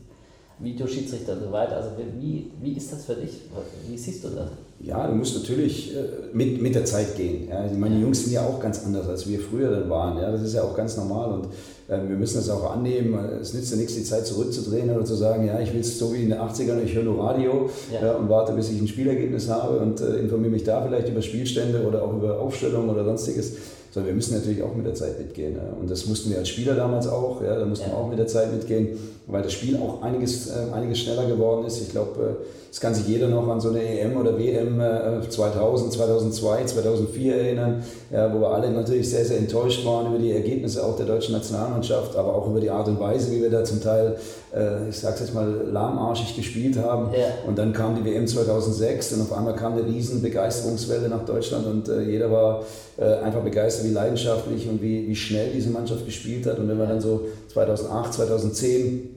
Videoschiedsrichter 0.60 1.34
und 1.34 1.44
so 1.44 1.52
weiter. 1.54 1.78
Also, 1.78 1.92
wie, 2.20 2.52
wie 2.60 2.74
ist 2.74 2.92
das 2.92 3.06
für 3.06 3.16
dich? 3.16 3.42
Wie 3.88 3.98
siehst 3.98 4.26
du 4.26 4.30
das? 4.30 4.50
Ja, 4.82 5.06
du 5.08 5.14
musst 5.14 5.36
natürlich 5.36 5.94
äh, 5.94 6.04
mit, 6.32 6.62
mit 6.62 6.74
der 6.74 6.86
Zeit 6.86 7.18
gehen. 7.18 7.50
Ja. 7.50 7.66
Meine 7.78 8.00
Jungs 8.00 8.24
sind 8.24 8.32
ja 8.32 8.46
auch 8.46 8.62
ganz 8.62 8.86
anders, 8.86 9.10
als 9.10 9.28
wir 9.28 9.40
früher 9.40 9.72
dann 9.72 9.90
waren. 9.90 10.18
Ja. 10.18 10.32
Das 10.32 10.42
ist 10.42 10.54
ja 10.54 10.64
auch 10.64 10.76
ganz 10.76 10.96
normal 10.96 11.34
und 11.34 11.46
äh, 11.90 12.08
wir 12.08 12.16
müssen 12.16 12.38
das 12.38 12.50
auch 12.50 12.72
annehmen. 12.72 13.14
Es 13.42 13.54
nützt 13.54 13.72
ja 13.72 13.78
nichts, 13.78 13.96
die 13.96 14.04
Zeit 14.04 14.26
zurückzudrehen 14.26 14.90
oder 14.90 15.04
zu 15.04 15.16
sagen, 15.16 15.46
ja, 15.46 15.60
ich 15.60 15.74
will 15.74 15.82
es 15.82 16.00
so 16.00 16.14
wie 16.14 16.24
in 16.24 16.30
den 16.30 16.40
80ern, 16.40 16.82
ich 16.84 16.96
höre 16.96 17.04
nur 17.04 17.22
Radio 17.22 17.70
ja. 17.92 18.08
Ja, 18.08 18.16
und 18.16 18.30
warte, 18.30 18.54
bis 18.54 18.70
ich 18.72 18.80
ein 18.80 18.88
Spielergebnis 18.88 19.50
habe 19.50 19.80
und 19.80 20.00
äh, 20.00 20.20
informiere 20.20 20.52
mich 20.52 20.64
da 20.64 20.82
vielleicht 20.82 21.10
über 21.10 21.22
Spielstände 21.22 21.86
oder 21.86 22.02
auch 22.02 22.14
über 22.14 22.40
Aufstellungen 22.40 22.90
oder 22.90 23.04
sonstiges 23.04 23.54
sondern 23.92 24.10
wir 24.10 24.16
müssen 24.16 24.36
natürlich 24.36 24.62
auch 24.62 24.76
mit 24.76 24.86
der 24.86 24.94
Zeit 24.94 25.20
mitgehen. 25.20 25.56
Ja. 25.56 25.74
Und 25.80 25.90
das 25.90 26.06
mussten 26.06 26.30
wir 26.30 26.38
als 26.38 26.50
Spieler 26.50 26.76
damals 26.76 27.08
auch, 27.08 27.42
ja, 27.42 27.58
da 27.58 27.66
mussten 27.66 27.90
wir 27.90 27.98
auch 27.98 28.08
mit 28.08 28.20
der 28.20 28.28
Zeit 28.28 28.54
mitgehen, 28.54 28.98
weil 29.28 29.42
das 29.42 29.54
Spiel 29.54 29.78
auch 29.78 30.02
einiges, 30.02 30.50
äh, 30.50 30.72
einiges 30.74 31.00
schneller 31.00 31.26
geworden 31.26 31.66
ist. 31.66 31.82
Ich 31.82 31.90
glaube, 31.90 32.38
es 32.72 32.78
äh, 32.78 32.82
kann 32.82 32.94
sich 32.94 33.08
jeder 33.08 33.28
noch 33.28 33.48
an 33.48 33.60
so 33.60 33.70
eine 33.70 33.82
EM 33.82 34.18
oder 34.18 34.38
WM 34.38 34.80
äh, 34.80 35.28
2000, 35.28 35.94
2002, 35.94 36.66
2004 36.66 37.36
erinnern, 37.36 37.84
ja, 38.12 38.34
wo 38.34 38.42
wir 38.42 38.50
alle 38.50 38.70
natürlich 38.72 39.10
sehr, 39.10 39.26
sehr 39.26 39.38
enttäuscht 39.38 39.86
waren 39.86 40.08
über 40.08 40.20
die 40.20 40.32
Ergebnisse 40.32 40.86
auch 40.86 40.96
der 40.96 41.06
deutschen 41.06 41.34
Nationalmannschaft, 41.34 42.16
aber 42.16 42.36
auch 42.36 42.48
über 42.48 42.60
die 42.60 42.70
Art 42.70 42.88
und 42.88 43.00
Weise, 43.00 43.32
wie 43.32 43.42
wir 43.42 43.50
da 43.50 43.64
zum 43.64 43.82
Teil, 43.82 44.18
ich 44.90 44.98
sage 44.98 45.16
es 45.16 45.22
jetzt 45.22 45.34
mal, 45.34 45.48
lahmarschig 45.72 46.36
gespielt 46.36 46.78
haben. 46.78 47.14
Ja. 47.14 47.28
Und 47.46 47.58
dann 47.58 47.72
kam 47.72 47.96
die 47.96 48.04
WM 48.04 48.28
2006 48.28 49.14
und 49.14 49.22
auf 49.22 49.34
einmal 49.34 49.56
kam 49.56 49.74
eine 49.74 49.86
riesen 49.86 50.22
Begeisterungswelle 50.22 51.08
nach 51.08 51.24
Deutschland 51.26 51.68
und 51.68 51.90
äh, 51.90 52.02
jeder 52.02 52.32
war 52.32 52.64
äh, 52.98 53.04
einfach 53.04 53.42
begeistert, 53.42 53.86
wie 53.86 53.92
leidenschaftlich 53.92 54.68
und 54.68 54.82
wie, 54.82 55.08
wie 55.08 55.16
schnell 55.16 55.52
diese 55.54 55.70
Mannschaft 55.70 56.06
gespielt 56.06 56.46
hat. 56.48 56.58
Und 56.58 56.68
wenn 56.68 56.78
man 56.78 56.90
dann 56.90 57.02
so 57.02 57.28
2008, 57.54 58.14
2010, 58.14 59.10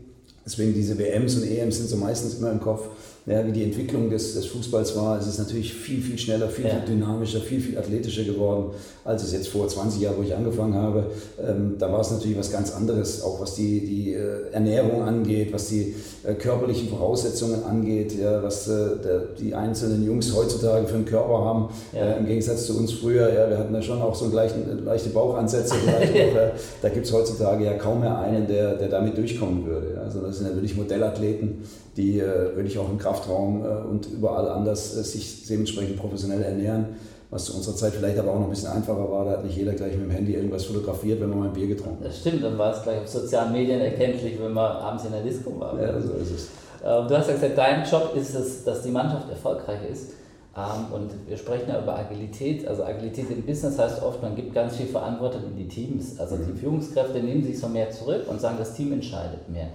deswegen 0.44 0.74
diese 0.74 0.98
WMs 0.98 1.36
und 1.36 1.50
EMs 1.50 1.78
sind 1.78 1.88
so 1.88 1.96
meistens 1.96 2.34
immer 2.34 2.50
im 2.50 2.60
Kopf, 2.60 2.88
ja, 3.24 3.46
wie 3.46 3.52
die 3.52 3.62
Entwicklung 3.62 4.10
des, 4.10 4.34
des 4.34 4.46
Fußballs 4.46 4.96
war, 4.96 5.16
es 5.16 5.28
ist 5.28 5.38
natürlich 5.38 5.72
viel, 5.72 6.02
viel 6.02 6.18
schneller, 6.18 6.48
viel, 6.48 6.64
ja. 6.64 6.72
viel 6.72 6.96
dynamischer, 6.96 7.40
viel, 7.40 7.60
viel 7.60 7.78
athletischer 7.78 8.24
geworden, 8.24 8.70
als 9.04 9.22
es 9.22 9.32
jetzt 9.32 9.46
vor 9.46 9.68
20 9.68 10.00
Jahren, 10.00 10.16
wo 10.18 10.22
ich 10.22 10.34
angefangen 10.34 10.74
habe. 10.74 11.04
Ähm, 11.40 11.76
da 11.78 11.92
war 11.92 12.00
es 12.00 12.10
natürlich 12.10 12.36
was 12.36 12.50
ganz 12.50 12.74
anderes, 12.74 13.22
auch 13.22 13.40
was 13.40 13.54
die, 13.54 13.80
die 13.86 14.14
äh, 14.14 14.50
Ernährung 14.50 15.02
angeht, 15.02 15.52
was 15.52 15.68
die 15.68 15.94
äh, 16.24 16.34
körperlichen 16.34 16.88
Voraussetzungen 16.88 17.62
angeht, 17.62 18.12
ja, 18.18 18.42
was 18.42 18.66
äh, 18.66 18.96
der, 19.04 19.20
die 19.38 19.54
einzelnen 19.54 20.04
Jungs 20.04 20.34
heutzutage 20.34 20.88
für 20.88 20.96
einen 20.96 21.04
Körper 21.04 21.44
haben, 21.44 21.68
ja. 21.92 22.00
Äh, 22.00 22.18
im 22.18 22.26
Gegensatz 22.26 22.66
zu 22.66 22.76
uns 22.76 22.90
früher. 22.92 23.32
Ja, 23.32 23.48
wir 23.48 23.58
hatten 23.58 23.72
ja 23.72 23.82
schon 23.82 24.02
auch 24.02 24.16
so 24.16 24.30
gleichen, 24.30 24.84
leichte 24.84 25.10
Bauchansätze. 25.10 25.74
auch, 25.74 26.52
da 26.82 26.88
gibt 26.88 27.06
es 27.06 27.12
heutzutage 27.12 27.64
ja 27.64 27.74
kaum 27.74 28.00
mehr 28.00 28.18
einen, 28.18 28.48
der, 28.48 28.74
der 28.74 28.88
damit 28.88 29.16
durchkommen 29.16 29.64
würde. 29.64 30.00
Also 30.04 30.20
das 30.20 30.38
sind 30.38 30.48
ja 30.48 30.54
wirklich 30.54 30.76
Modellathleten, 30.76 31.62
die 31.96 32.20
äh, 32.20 32.56
wirklich 32.56 32.78
auch 32.78 32.88
im 32.88 32.98
Kraftraum 32.98 33.64
äh, 33.64 33.68
und 33.88 34.06
überall 34.06 34.48
anders 34.48 34.96
äh, 34.96 35.02
sich 35.02 35.46
dementsprechend 35.46 35.96
professionell 35.96 36.42
ernähren. 36.42 36.86
Was 37.30 37.46
zu 37.46 37.56
unserer 37.56 37.74
Zeit 37.74 37.94
vielleicht 37.94 38.18
aber 38.18 38.30
auch 38.30 38.40
noch 38.40 38.44
ein 38.44 38.50
bisschen 38.50 38.70
einfacher 38.70 39.10
war, 39.10 39.24
da 39.24 39.30
hat 39.32 39.44
nicht 39.44 39.56
jeder 39.56 39.72
gleich 39.72 39.92
mit 39.96 40.04
dem 40.04 40.10
Handy 40.10 40.34
irgendwas 40.34 40.66
fotografiert, 40.66 41.18
wenn 41.18 41.30
man 41.30 41.38
mal 41.38 41.46
ein 41.46 41.54
Bier 41.54 41.66
getrunken 41.66 42.00
hat. 42.00 42.08
Das 42.08 42.20
stimmt, 42.20 42.44
dann 42.44 42.58
war 42.58 42.76
es 42.76 42.82
gleich 42.82 43.00
auf 43.00 43.08
sozialen 43.08 43.52
Medien 43.52 43.80
erkenntlich, 43.80 44.38
wenn 44.38 44.52
man 44.52 44.70
abends 44.70 45.06
in 45.06 45.12
der 45.12 45.22
Disco 45.22 45.58
war. 45.58 45.80
Ja, 45.80 45.98
so 45.98 46.12
ist 46.12 46.30
es. 46.30 46.48
Ähm, 46.84 47.08
du 47.08 47.16
hast 47.16 47.28
ja 47.28 47.34
gesagt, 47.34 47.56
dein 47.56 47.84
Job 47.84 48.14
ist 48.14 48.34
es, 48.34 48.64
dass 48.64 48.82
die 48.82 48.90
Mannschaft 48.90 49.30
erfolgreich 49.30 49.78
ist. 49.90 50.10
Ähm, 50.54 50.92
und 50.92 51.10
wir 51.26 51.36
sprechen 51.38 51.68
ja 51.68 51.80
über 51.80 51.96
Agilität. 51.96 52.68
Also 52.68 52.84
Agilität 52.84 53.30
im 53.30 53.42
Business 53.42 53.78
heißt 53.78 54.02
oft, 54.02 54.20
man 54.20 54.34
gibt 54.34 54.52
ganz 54.52 54.76
viel 54.76 54.86
Verantwortung 54.86 55.44
in 55.44 55.56
die 55.56 55.68
Teams. 55.68 56.18
Also 56.20 56.36
die 56.36 56.52
mhm. 56.52 56.56
Führungskräfte 56.56 57.20
nehmen 57.20 57.42
sich 57.42 57.58
so 57.58 57.68
mehr 57.68 57.90
zurück 57.90 58.24
und 58.28 58.40
sagen, 58.40 58.56
das 58.58 58.74
Team 58.74 58.92
entscheidet 58.92 59.48
mehr. 59.48 59.68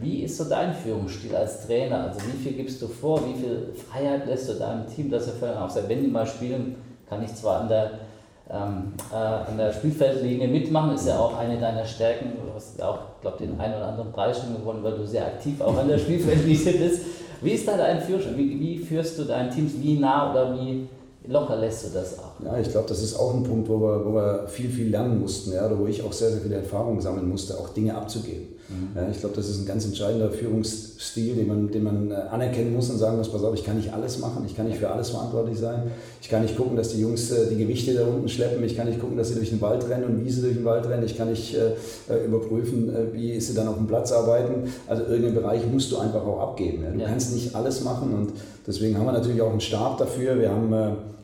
Wie 0.00 0.24
ist 0.24 0.36
so 0.36 0.44
dein 0.44 0.74
Führungsstil 0.74 1.34
als 1.34 1.66
Trainer? 1.66 2.04
Also 2.04 2.20
wie 2.20 2.42
viel 2.42 2.52
gibst 2.52 2.82
du 2.82 2.88
vor? 2.88 3.20
Wie 3.26 3.40
viel 3.40 3.68
Freiheit 3.74 4.26
lässt 4.26 4.48
du 4.48 4.54
deinem 4.54 4.86
Team, 4.86 5.10
dass 5.10 5.26
er 5.26 5.34
völlig 5.34 5.56
auch 5.56 5.74
wenn 5.88 6.02
die 6.02 6.08
mal 6.08 6.26
spielen, 6.26 6.76
kann 7.08 7.22
ich 7.22 7.34
zwar 7.34 7.60
an 7.62 7.68
der, 7.68 7.90
ähm, 8.50 8.92
äh, 9.10 9.14
an 9.16 9.56
der 9.56 9.72
Spielfeldlinie 9.72 10.48
mitmachen, 10.48 10.94
ist 10.94 11.06
ja 11.06 11.18
auch 11.18 11.38
eine 11.38 11.58
deiner 11.58 11.84
Stärken. 11.86 12.32
Du 12.34 12.54
hast 12.54 12.80
auch, 12.82 12.98
glaube 13.22 13.38
den 13.38 13.58
einen 13.58 13.74
oder 13.74 13.88
anderen 13.88 14.12
Preis 14.12 14.38
schon 14.38 14.54
gewonnen, 14.54 14.84
weil 14.84 14.98
du 14.98 15.06
sehr 15.06 15.26
aktiv 15.26 15.60
auch 15.62 15.76
an 15.78 15.88
der 15.88 15.98
Spielfeldlinie 15.98 16.72
bist. 16.78 17.00
Wie 17.40 17.52
ist 17.52 17.66
da 17.66 17.76
dein 17.78 18.00
Führerschein? 18.00 18.36
Wie, 18.36 18.60
wie 18.60 18.78
führst 18.78 19.18
du 19.18 19.24
dein 19.24 19.50
Team? 19.50 19.70
Wie 19.80 19.98
nah 19.98 20.30
oder 20.30 20.54
wie 20.58 20.88
locker 21.26 21.56
lässt 21.56 21.86
du 21.86 21.90
das 21.94 22.18
auch? 22.18 22.44
Ja, 22.44 22.58
ich 22.58 22.70
glaube, 22.70 22.88
das 22.88 23.02
ist 23.02 23.18
auch 23.18 23.32
ein 23.32 23.42
Punkt, 23.42 23.68
wo 23.68 23.80
wir, 23.80 24.04
wo 24.04 24.14
wir 24.14 24.46
viel, 24.48 24.68
viel 24.68 24.90
lernen 24.90 25.20
mussten, 25.20 25.54
ja, 25.54 25.70
wo 25.78 25.86
ich 25.86 26.02
auch 26.02 26.12
sehr, 26.12 26.30
sehr 26.30 26.40
viele 26.40 26.56
Erfahrungen 26.56 27.00
sammeln 27.00 27.28
musste, 27.28 27.58
auch 27.58 27.70
Dinge 27.70 27.94
abzugeben. 27.94 28.55
Mhm. 28.68 28.96
Ja, 28.96 29.08
ich 29.10 29.20
glaube, 29.20 29.36
das 29.36 29.48
ist 29.48 29.60
ein 29.60 29.66
ganz 29.66 29.84
entscheidender 29.84 30.30
Führungsstil, 30.30 31.34
den 31.34 31.46
man, 31.46 31.70
den 31.70 31.84
man 31.84 32.10
äh, 32.10 32.14
anerkennen 32.14 32.72
muss 32.72 32.90
und 32.90 32.98
sagen 32.98 33.16
muss, 33.16 33.30
pass 33.30 33.42
auf, 33.44 33.54
ich 33.54 33.64
kann 33.64 33.76
nicht 33.76 33.92
alles 33.92 34.18
machen, 34.18 34.44
ich 34.46 34.56
kann 34.56 34.66
nicht 34.66 34.78
für 34.78 34.90
alles 34.90 35.10
verantwortlich 35.10 35.58
sein. 35.58 35.90
Ich 36.20 36.28
kann 36.28 36.42
nicht 36.42 36.56
gucken, 36.56 36.76
dass 36.76 36.88
die 36.88 37.00
Jungs 37.00 37.30
äh, 37.30 37.48
die 37.48 37.56
Gewichte 37.56 37.94
da 37.94 38.06
unten 38.06 38.28
schleppen, 38.28 38.62
ich 38.64 38.76
kann 38.76 38.88
nicht 38.88 39.00
gucken, 39.00 39.16
dass 39.16 39.28
sie 39.28 39.34
durch 39.34 39.50
den 39.50 39.60
Wald 39.60 39.88
rennen 39.88 40.04
und 40.04 40.24
wie 40.24 40.30
sie 40.30 40.40
durch 40.42 40.54
den 40.54 40.64
Wald 40.64 40.86
rennen, 40.88 41.04
ich 41.04 41.16
kann 41.16 41.30
nicht 41.30 41.54
äh, 41.54 42.24
überprüfen, 42.24 42.90
wie 43.12 43.40
sie 43.40 43.54
dann 43.54 43.68
auf 43.68 43.76
dem 43.76 43.86
Platz 43.86 44.12
arbeiten. 44.12 44.72
Also 44.86 45.02
irgendeinen 45.04 45.34
Bereich 45.34 45.62
musst 45.70 45.92
du 45.92 45.98
einfach 45.98 46.24
auch 46.24 46.40
abgeben. 46.40 46.82
Ja. 46.82 46.90
Du 46.90 46.98
ja. 47.00 47.06
kannst 47.06 47.34
nicht 47.34 47.54
alles 47.54 47.82
machen 47.82 48.14
und 48.14 48.32
deswegen 48.66 48.98
haben 48.98 49.06
wir 49.06 49.12
natürlich 49.12 49.40
auch 49.42 49.50
einen 49.50 49.60
Stab 49.60 49.98
dafür. 49.98 50.38
Wir 50.38 50.50
haben 50.50 50.72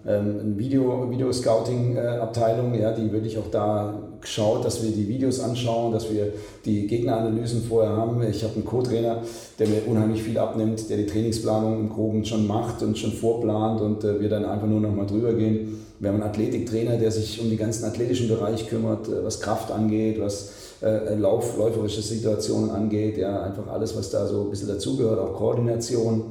ähm, 0.06 0.40
eine 0.40 0.59
Video, 0.59 1.11
Video-Scouting-Abteilung, 1.11 2.75
ja, 2.75 2.92
die 2.92 3.12
wirklich 3.12 3.38
auch 3.38 3.50
da 3.50 4.12
geschaut, 4.21 4.64
dass 4.64 4.82
wir 4.82 4.90
die 4.90 5.09
Videos 5.09 5.40
anschauen, 5.40 5.92
dass 5.92 6.12
wir 6.12 6.32
die 6.64 6.87
Gegneranalysen 6.87 7.62
vorher 7.62 7.97
haben. 7.97 8.23
Ich 8.23 8.42
habe 8.42 8.54
einen 8.54 8.64
Co-Trainer, 8.64 9.23
der 9.59 9.68
mir 9.68 9.82
unheimlich 9.87 10.23
viel 10.23 10.38
abnimmt, 10.38 10.88
der 10.90 10.97
die 10.97 11.06
Trainingsplanung 11.06 11.78
im 11.78 11.88
Groben 11.88 12.25
schon 12.25 12.47
macht 12.47 12.82
und 12.82 12.99
schon 12.99 13.12
vorplant 13.12 13.80
und 13.80 14.04
äh, 14.04 14.21
wir 14.21 14.28
dann 14.28 14.44
einfach 14.44 14.66
nur 14.66 14.80
noch 14.80 14.94
mal 14.94 15.06
drüber 15.06 15.35
gehen. 15.35 15.85
Wir 16.00 16.09
haben 16.09 16.21
einen 16.21 16.30
Athletiktrainer, 16.30 16.97
der 16.97 17.12
sich 17.12 17.40
um 17.40 17.49
den 17.49 17.59
ganzen 17.59 17.85
athletischen 17.85 18.28
Bereich 18.28 18.68
kümmert, 18.68 19.09
äh, 19.09 19.25
was 19.25 19.40
Kraft 19.40 19.71
angeht, 19.71 20.21
was 20.21 20.52
äh, 20.82 21.14
Lauf, 21.14 21.56
läuferische 21.56 22.02
Situationen 22.02 22.71
angeht, 22.71 23.18
ja, 23.18 23.42
einfach 23.42 23.68
alles, 23.68 23.97
was 23.97 24.11
da 24.11 24.26
so 24.26 24.42
ein 24.42 24.50
bisschen 24.50 24.68
dazugehört, 24.68 25.21
auch 25.21 25.35
Koordination 25.35 26.23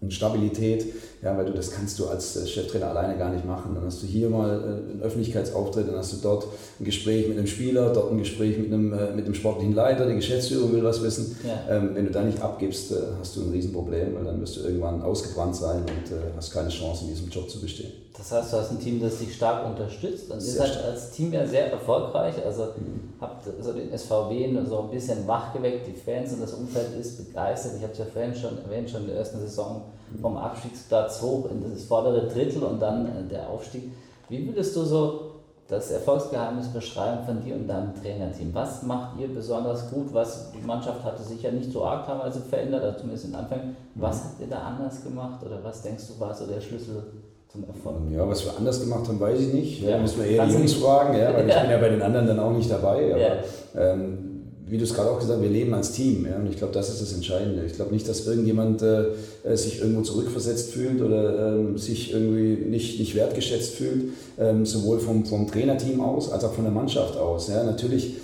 und 0.00 0.12
Stabilität. 0.12 0.86
Ja, 1.22 1.36
weil 1.36 1.46
du 1.46 1.52
das 1.52 1.70
kannst 1.70 1.98
du 1.98 2.06
als 2.06 2.36
äh, 2.36 2.46
Cheftrainer 2.46 2.88
alleine 2.88 3.16
gar 3.16 3.30
nicht 3.30 3.44
machen. 3.44 3.74
Dann 3.74 3.84
hast 3.84 4.02
du 4.02 4.06
hier 4.06 4.28
mal 4.28 4.50
äh, 4.50 4.90
einen 4.92 5.00
Öffentlichkeitsauftritt, 5.02 5.88
dann 5.88 5.96
hast 5.96 6.12
du 6.12 6.16
dort 6.22 6.46
ein 6.78 6.84
Gespräch 6.84 7.26
mit 7.28 7.38
einem 7.38 7.46
Spieler, 7.46 7.90
dort 7.92 8.12
ein 8.12 8.18
Gespräch 8.18 8.58
mit 8.58 8.72
einem, 8.72 8.92
äh, 8.92 9.12
mit 9.12 9.24
einem 9.24 9.34
sportlichen 9.34 9.74
Leiter, 9.74 10.06
die 10.06 10.14
Geschäftsführung 10.14 10.72
will 10.72 10.84
was 10.84 11.02
wissen. 11.02 11.36
Ja. 11.44 11.76
Ähm, 11.76 11.90
wenn 11.94 12.04
du 12.04 12.12
da 12.12 12.22
nicht 12.22 12.40
abgibst, 12.40 12.92
hast 13.18 13.36
du 13.36 13.42
ein 13.42 13.50
Riesenproblem, 13.50 14.14
weil 14.14 14.24
dann 14.24 14.40
wirst 14.40 14.56
du 14.56 14.60
irgendwann 14.60 15.02
ausgebrannt 15.02 15.56
sein 15.56 15.80
und 15.80 16.36
hast 16.36 16.52
keine 16.52 16.68
Chance 16.68 17.04
in 17.04 17.10
diesem 17.10 17.28
Job 17.28 17.48
zu 17.50 17.60
bestehen. 17.60 17.92
Das 18.16 18.32
heißt, 18.32 18.52
du 18.52 18.56
hast 18.56 18.70
ein 18.70 18.80
Team, 18.80 19.00
das 19.00 19.18
dich 19.18 19.34
stark 19.34 19.66
unterstützt 19.66 20.30
und 20.30 20.36
ihr 20.36 20.52
seid 20.52 20.82
als 20.84 21.10
Team 21.10 21.32
ja 21.32 21.46
sehr 21.46 21.70
erfolgreich. 21.70 22.34
Also 22.44 22.64
mhm. 22.64 23.12
habt 23.20 23.44
so 23.60 23.72
den 23.72 23.96
SVW 23.96 24.56
so 24.66 24.80
ein 24.80 24.90
bisschen 24.90 25.26
wachgeweckt, 25.26 25.86
die 25.86 25.92
Fans 25.92 26.32
und 26.32 26.40
das 26.40 26.54
Umfeld 26.54 26.98
ist 26.98 27.18
begeistert. 27.18 27.72
Ich 27.76 27.82
habe 27.82 27.92
es 27.92 27.98
ja 27.98 28.06
vorhin 28.06 28.34
schon 28.34 28.58
erwähnt, 28.58 28.88
schon 28.88 29.02
in 29.02 29.08
der 29.08 29.18
ersten 29.18 29.40
Saison 29.40 29.82
vom 30.20 30.36
Abstiegsplatz 30.36 31.05
hoch 31.22 31.48
in 31.50 31.62
das 31.72 31.84
vordere 31.84 32.28
Drittel 32.28 32.62
und 32.62 32.80
dann 32.80 33.06
äh, 33.06 33.28
der 33.30 33.48
Aufstieg. 33.48 33.90
Wie 34.28 34.46
würdest 34.46 34.74
du 34.76 34.82
so 34.82 35.20
das 35.68 35.90
Erfolgsgeheimnis 35.90 36.68
beschreiben 36.68 37.24
von 37.26 37.42
dir 37.42 37.54
und 37.54 37.66
deinem 37.66 37.92
Trainerteam? 38.00 38.54
Was 38.54 38.82
macht 38.82 39.18
ihr 39.18 39.28
besonders 39.28 39.90
gut? 39.90 40.12
Was 40.12 40.52
die 40.52 40.64
Mannschaft 40.64 41.02
hatte 41.02 41.22
sich 41.22 41.42
ja 41.42 41.50
nicht 41.50 41.72
so 41.72 41.84
arg 41.84 42.06
teilweise 42.06 42.40
verändert, 42.40 42.84
also 42.84 42.98
zumindest 42.98 43.26
in 43.26 43.34
Anfang. 43.34 43.76
Was 43.94 44.24
habt 44.24 44.40
ihr 44.40 44.46
da 44.48 44.58
anders 44.58 45.02
gemacht 45.02 45.44
oder 45.44 45.62
was 45.62 45.82
denkst 45.82 46.04
du 46.08 46.20
war 46.20 46.34
so 46.34 46.46
der 46.46 46.60
Schlüssel 46.60 47.02
zum 47.48 47.64
Erfolg? 47.64 47.96
Ja, 48.10 48.28
was 48.28 48.44
wir 48.44 48.56
anders 48.56 48.80
gemacht 48.80 49.08
haben, 49.08 49.18
weiß 49.18 49.40
ich 49.40 49.54
nicht. 49.54 49.82
Ja, 49.82 49.98
müssen 49.98 50.22
wir 50.22 50.26
eher 50.26 50.46
die 50.46 50.52
Jungs 50.52 50.74
fragen, 50.74 51.16
ja, 51.16 51.34
weil 51.34 51.48
ja. 51.48 51.56
ich 51.56 51.62
bin 51.62 51.70
ja 51.70 51.78
bei 51.78 51.88
den 51.88 52.02
anderen 52.02 52.26
dann 52.26 52.38
auch 52.38 52.52
nicht 52.52 52.70
dabei. 52.70 53.12
Aber, 53.12 53.20
ja. 53.20 53.32
ähm, 53.76 54.25
wie 54.68 54.78
du 54.78 54.84
es 54.84 54.94
gerade 54.94 55.10
auch 55.10 55.18
gesagt 55.18 55.38
hast, 55.38 55.42
wir 55.42 55.50
leben 55.50 55.72
als 55.74 55.92
Team. 55.92 56.26
Ja? 56.28 56.36
Und 56.36 56.50
ich 56.50 56.56
glaube, 56.56 56.72
das 56.72 56.88
ist 56.88 57.00
das 57.00 57.12
Entscheidende. 57.12 57.64
Ich 57.64 57.74
glaube 57.74 57.94
nicht, 57.94 58.08
dass 58.08 58.26
irgendjemand 58.26 58.82
äh, 58.82 59.06
sich 59.54 59.80
irgendwo 59.80 60.02
zurückversetzt 60.02 60.72
fühlt 60.72 61.00
oder 61.00 61.54
ähm, 61.54 61.78
sich 61.78 62.12
irgendwie 62.12 62.64
nicht, 62.68 62.98
nicht 62.98 63.14
wertgeschätzt 63.14 63.74
fühlt, 63.74 64.10
ähm, 64.38 64.66
sowohl 64.66 64.98
vom, 64.98 65.24
vom 65.24 65.46
Trainerteam 65.46 66.00
aus 66.00 66.32
als 66.32 66.42
auch 66.42 66.52
von 66.52 66.64
der 66.64 66.72
Mannschaft 66.72 67.16
aus. 67.16 67.48
Ja? 67.48 67.62
Natürlich 67.62 68.16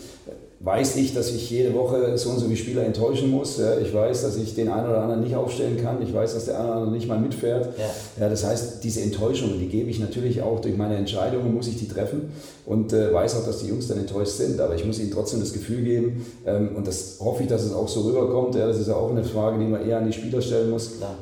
weiß 0.64 0.97
ich, 0.97 1.12
dass 1.12 1.33
ich 1.33 1.50
jede 1.50 1.75
Woche 1.75 2.16
so 2.16 2.31
und 2.31 2.38
so 2.38 2.49
wie 2.49 2.57
Spieler 2.57 2.85
enttäuschen 2.85 3.31
muss. 3.31 3.59
Ja, 3.59 3.78
ich 3.78 3.92
weiß, 3.92 4.23
dass 4.23 4.37
ich 4.37 4.54
den 4.54 4.69
einen 4.69 4.88
oder 4.88 5.02
anderen 5.02 5.23
nicht 5.23 5.35
aufstellen 5.35 5.83
kann. 5.83 6.00
Ich 6.02 6.14
weiß, 6.14 6.35
dass 6.35 6.45
der 6.45 6.59
eine 6.59 6.69
oder 6.69 6.76
andere 6.76 6.92
nicht 6.92 7.09
mal 7.09 7.19
mitfährt. 7.19 7.76
Ja. 7.76 8.23
ja 8.23 8.28
das 8.28 8.45
heißt, 8.45 8.85
diese 8.85 9.00
Enttäuschungen, 9.00 9.59
die 9.59 9.66
gebe 9.66 9.90
ich 9.90 9.99
natürlich 9.99 10.40
auch 10.40 10.61
durch 10.61 10.76
meine 10.76 10.97
Entscheidungen, 10.97 11.52
muss 11.52 11.66
ich 11.66 11.78
die 11.78 11.88
treffen 11.88 12.33
und 12.64 12.92
äh, 12.92 13.12
weiß 13.12 13.37
auch, 13.37 13.45
dass 13.45 13.59
die 13.59 13.69
Jungs 13.69 13.88
dann 13.88 13.99
enttäuscht 13.99 14.33
sind. 14.33 14.61
Aber 14.61 14.76
ich 14.76 14.85
muss 14.85 15.00
ihnen 15.00 15.11
trotzdem 15.11 15.40
das 15.40 15.52
Gefühl 15.52 15.83
geben 15.83 16.26
ähm, 16.47 16.76
und 16.76 16.87
das 16.87 17.16
hoffe 17.19 17.42
ich, 17.42 17.49
dass 17.49 17.64
es 17.64 17.73
auch 17.73 17.88
so 17.88 18.02
rüberkommt. 18.02 18.54
Ja, 18.54 18.69
das 18.69 18.78
ist 18.78 18.87
ja 18.87 18.95
auch 18.95 19.11
eine 19.11 19.25
Frage, 19.25 19.59
die 19.59 19.66
man 19.66 19.87
eher 19.87 19.99
an 19.99 20.07
die 20.07 20.12
Spieler 20.12 20.40
stellen 20.40 20.71
muss. 20.71 20.99
Klar 20.99 21.16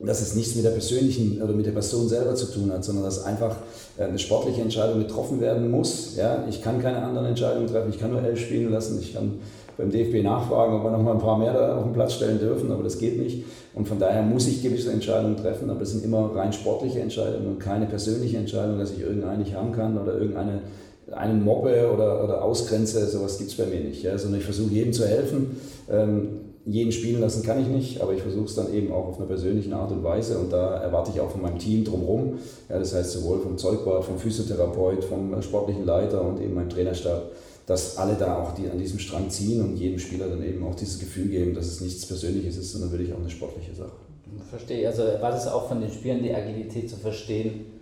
dass 0.00 0.20
es 0.20 0.34
nichts 0.34 0.54
mit 0.54 0.64
der 0.64 0.70
persönlichen 0.70 1.42
oder 1.42 1.52
mit 1.52 1.66
der 1.66 1.72
Person 1.72 2.08
selber 2.08 2.34
zu 2.34 2.46
tun 2.46 2.72
hat, 2.72 2.84
sondern 2.84 3.04
dass 3.04 3.24
einfach 3.24 3.56
äh, 3.98 4.04
eine 4.04 4.18
sportliche 4.18 4.62
Entscheidung 4.62 5.00
getroffen 5.00 5.40
werden 5.40 5.70
muss. 5.70 6.16
Ja, 6.16 6.44
ich 6.48 6.62
kann 6.62 6.80
keine 6.80 7.02
anderen 7.02 7.26
Entscheidungen 7.26 7.66
treffen, 7.66 7.90
ich 7.90 7.98
kann 7.98 8.12
nur 8.12 8.22
elf 8.22 8.38
spielen 8.38 8.70
lassen, 8.70 8.98
ich 9.00 9.14
kann 9.14 9.40
beim 9.76 9.90
DFB 9.90 10.24
nachfragen, 10.24 10.74
ob 10.74 10.84
wir 10.84 10.90
noch 10.90 11.02
mal 11.02 11.12
ein 11.12 11.20
paar 11.20 11.38
mehr 11.38 11.52
da 11.52 11.76
auf 11.76 11.84
den 11.84 11.92
Platz 11.92 12.14
stellen 12.14 12.38
dürfen, 12.40 12.72
aber 12.72 12.82
das 12.82 12.98
geht 12.98 13.18
nicht. 13.18 13.44
Und 13.74 13.86
von 13.86 13.98
daher 13.98 14.22
muss 14.22 14.48
ich 14.48 14.62
gewisse 14.62 14.90
Entscheidungen 14.90 15.36
treffen, 15.36 15.70
aber 15.70 15.82
es 15.82 15.92
sind 15.92 16.04
immer 16.04 16.34
rein 16.34 16.52
sportliche 16.52 17.00
Entscheidungen 17.00 17.46
und 17.46 17.58
keine 17.60 17.86
persönliche 17.86 18.38
Entscheidung, 18.38 18.78
dass 18.78 18.90
ich 18.90 19.00
irgendeinen 19.00 19.38
nicht 19.38 19.54
haben 19.54 19.72
kann 19.72 19.96
oder 19.96 20.14
irgendeine 20.14 20.62
einen 21.12 21.42
mobbe 21.42 21.90
oder, 21.92 22.22
oder 22.22 22.42
ausgrenze, 22.42 23.06
sowas 23.06 23.38
gibt 23.38 23.50
es 23.50 23.56
bei 23.56 23.66
mir 23.66 23.80
nicht. 23.80 24.02
Ja, 24.02 24.18
sondern 24.18 24.40
ich 24.40 24.44
versuche 24.44 24.74
jedem 24.74 24.92
zu 24.92 25.06
helfen. 25.06 25.56
Ähm, 25.90 26.40
jeden 26.70 26.92
spielen 26.92 27.20
lassen 27.20 27.42
kann 27.42 27.60
ich 27.60 27.68
nicht, 27.68 28.00
aber 28.00 28.12
ich 28.12 28.22
versuche 28.22 28.44
es 28.44 28.54
dann 28.54 28.72
eben 28.72 28.92
auch 28.92 29.06
auf 29.06 29.18
einer 29.18 29.26
persönlichen 29.26 29.72
Art 29.72 29.90
und 29.90 30.02
Weise 30.02 30.38
und 30.38 30.52
da 30.52 30.76
erwarte 30.76 31.10
ich 31.14 31.20
auch 31.20 31.30
von 31.30 31.40
meinem 31.40 31.58
Team 31.58 31.84
drumherum, 31.84 32.38
ja, 32.68 32.78
das 32.78 32.94
heißt 32.94 33.12
sowohl 33.12 33.40
vom 33.40 33.56
Zeugwart, 33.56 34.04
vom 34.04 34.18
Physiotherapeut, 34.18 35.04
vom 35.04 35.40
sportlichen 35.40 35.84
Leiter 35.84 36.22
und 36.22 36.40
eben 36.40 36.54
meinem 36.54 36.68
Trainerstab, 36.68 37.32
dass 37.66 37.96
alle 37.96 38.14
da 38.14 38.42
auch 38.42 38.54
die 38.54 38.68
an 38.68 38.78
diesem 38.78 38.98
Strang 38.98 39.30
ziehen 39.30 39.62
und 39.62 39.76
jedem 39.76 39.98
Spieler 39.98 40.28
dann 40.28 40.42
eben 40.42 40.64
auch 40.64 40.74
dieses 40.74 40.98
Gefühl 40.98 41.28
geben, 41.28 41.54
dass 41.54 41.66
es 41.66 41.80
nichts 41.80 42.06
Persönliches 42.06 42.56
ist, 42.56 42.72
sondern 42.72 42.92
wirklich 42.92 43.12
auch 43.12 43.20
eine 43.20 43.30
sportliche 43.30 43.74
Sache. 43.74 43.92
Verstehe, 44.48 44.86
also 44.86 45.02
war 45.02 45.30
das 45.30 45.46
auch 45.46 45.68
von 45.68 45.80
den 45.80 45.90
Spielern 45.90 46.22
die 46.22 46.34
Agilität 46.34 46.88
zu 46.88 46.96
verstehen, 46.96 47.77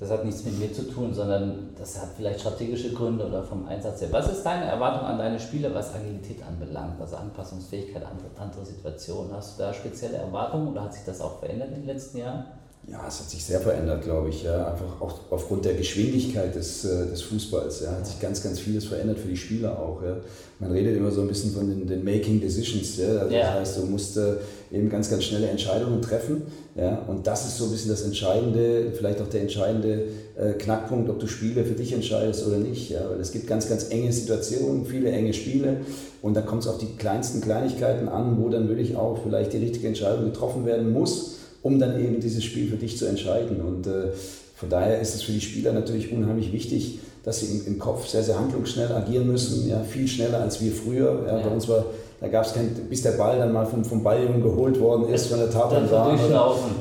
das 0.00 0.10
hat 0.10 0.24
nichts 0.24 0.44
mit 0.44 0.58
mir 0.58 0.72
zu 0.72 0.90
tun, 0.90 1.12
sondern 1.12 1.74
das 1.78 2.00
hat 2.00 2.08
vielleicht 2.16 2.40
strategische 2.40 2.94
Gründe 2.94 3.26
oder 3.26 3.42
vom 3.42 3.66
Einsatz 3.66 4.00
her. 4.00 4.08
Was 4.10 4.32
ist 4.32 4.42
deine 4.42 4.64
Erwartung 4.64 5.06
an 5.06 5.18
deine 5.18 5.38
Spieler, 5.38 5.74
was 5.74 5.94
Agilität 5.94 6.42
anbelangt, 6.42 6.98
also 6.98 7.16
Anpassungsfähigkeit, 7.16 8.02
andere, 8.02 8.30
andere 8.38 8.64
Situationen? 8.64 9.30
Hast 9.34 9.58
du 9.58 9.62
da 9.62 9.74
spezielle 9.74 10.16
Erwartungen 10.16 10.68
oder 10.68 10.84
hat 10.84 10.94
sich 10.94 11.04
das 11.04 11.20
auch 11.20 11.38
verändert 11.38 11.68
in 11.68 11.82
den 11.82 11.86
letzten 11.86 12.16
Jahren? 12.16 12.46
Ja, 12.88 13.04
es 13.06 13.20
hat 13.20 13.28
sich 13.30 13.44
sehr 13.44 13.60
verändert, 13.60 14.02
glaube 14.02 14.30
ich. 14.30 14.42
Ja. 14.42 14.72
Einfach 14.72 15.00
auch 15.00 15.20
aufgrund 15.30 15.64
der 15.64 15.74
Geschwindigkeit 15.74 16.54
des, 16.54 16.84
äh, 16.84 17.06
des 17.06 17.22
Fußballs 17.22 17.82
ja. 17.82 17.92
hat 17.92 18.06
sich 18.06 18.18
ganz, 18.18 18.42
ganz 18.42 18.58
vieles 18.58 18.86
verändert 18.86 19.18
für 19.18 19.28
die 19.28 19.36
Spieler 19.36 19.78
auch. 19.78 20.02
Ja. 20.02 20.16
Man 20.58 20.72
redet 20.72 20.96
immer 20.96 21.10
so 21.10 21.20
ein 21.20 21.28
bisschen 21.28 21.52
von 21.52 21.68
den, 21.68 21.86
den 21.86 22.02
Making 22.02 22.40
Decisions. 22.40 22.96
Ja. 22.96 23.18
Also 23.18 23.34
ja. 23.34 23.40
Das 23.42 23.54
heißt, 23.60 23.78
du 23.78 23.86
musst 23.86 24.16
äh, 24.16 24.36
eben 24.72 24.88
ganz, 24.88 25.10
ganz 25.10 25.24
schnelle 25.24 25.48
Entscheidungen 25.48 26.00
treffen. 26.00 26.42
Ja. 26.74 27.02
Und 27.06 27.26
das 27.26 27.46
ist 27.46 27.58
so 27.58 27.66
ein 27.66 27.70
bisschen 27.70 27.90
das 27.90 28.02
Entscheidende, 28.02 28.92
vielleicht 28.92 29.20
auch 29.20 29.28
der 29.28 29.42
entscheidende 29.42 30.06
äh, 30.36 30.52
Knackpunkt, 30.54 31.10
ob 31.10 31.20
du 31.20 31.26
Spiele 31.26 31.64
für 31.64 31.74
dich 31.74 31.92
entscheidest 31.92 32.46
oder 32.46 32.56
nicht. 32.56 32.90
Ja. 32.90 33.10
Weil 33.10 33.20
es 33.20 33.30
gibt 33.30 33.46
ganz, 33.46 33.68
ganz 33.68 33.90
enge 33.90 34.10
Situationen, 34.10 34.86
viele 34.86 35.10
enge 35.10 35.34
Spiele. 35.34 35.82
Und 36.22 36.34
da 36.34 36.40
kommt 36.40 36.62
es 36.62 36.68
auf 36.68 36.78
die 36.78 36.96
kleinsten 36.96 37.42
Kleinigkeiten 37.42 38.08
an, 38.08 38.42
wo 38.42 38.48
dann 38.48 38.68
wirklich 38.68 38.96
auch 38.96 39.18
vielleicht 39.22 39.52
die 39.52 39.58
richtige 39.58 39.86
Entscheidung 39.86 40.24
getroffen 40.24 40.64
werden 40.64 40.92
muss 40.92 41.39
um 41.62 41.78
dann 41.78 42.02
eben 42.02 42.20
dieses 42.20 42.44
Spiel 42.44 42.68
für 42.68 42.76
dich 42.76 42.96
zu 42.96 43.06
entscheiden. 43.06 43.60
Und 43.60 43.86
äh, 43.86 44.08
von 44.56 44.68
daher 44.68 45.00
ist 45.00 45.14
es 45.14 45.22
für 45.22 45.32
die 45.32 45.40
Spieler 45.40 45.72
natürlich 45.72 46.12
unheimlich 46.12 46.52
wichtig, 46.52 46.98
dass 47.22 47.40
sie 47.40 47.46
im, 47.46 47.66
im 47.66 47.78
Kopf 47.78 48.06
sehr, 48.08 48.22
sehr 48.22 48.38
handlungsschnell 48.38 48.92
agieren 48.92 49.26
müssen, 49.26 49.68
ja, 49.68 49.82
viel 49.82 50.08
schneller 50.08 50.40
als 50.40 50.62
wir 50.62 50.72
früher. 50.72 51.24
Ja, 51.26 51.38
ja. 51.38 51.44
Bei 51.44 51.50
uns 51.50 51.68
war 51.68 51.86
da 52.20 52.28
gab 52.28 52.44
es 52.44 52.52
kein, 52.52 52.68
bis 52.90 53.00
der 53.00 53.12
Ball 53.12 53.38
dann 53.38 53.50
mal 53.50 53.64
vom, 53.64 53.82
vom 53.82 54.02
Balljungen 54.02 54.42
geholt 54.42 54.78
worden 54.78 55.08
ist 55.08 55.28
von 55.28 55.38
der 55.38 55.50
Tatanbahn. 55.50 56.18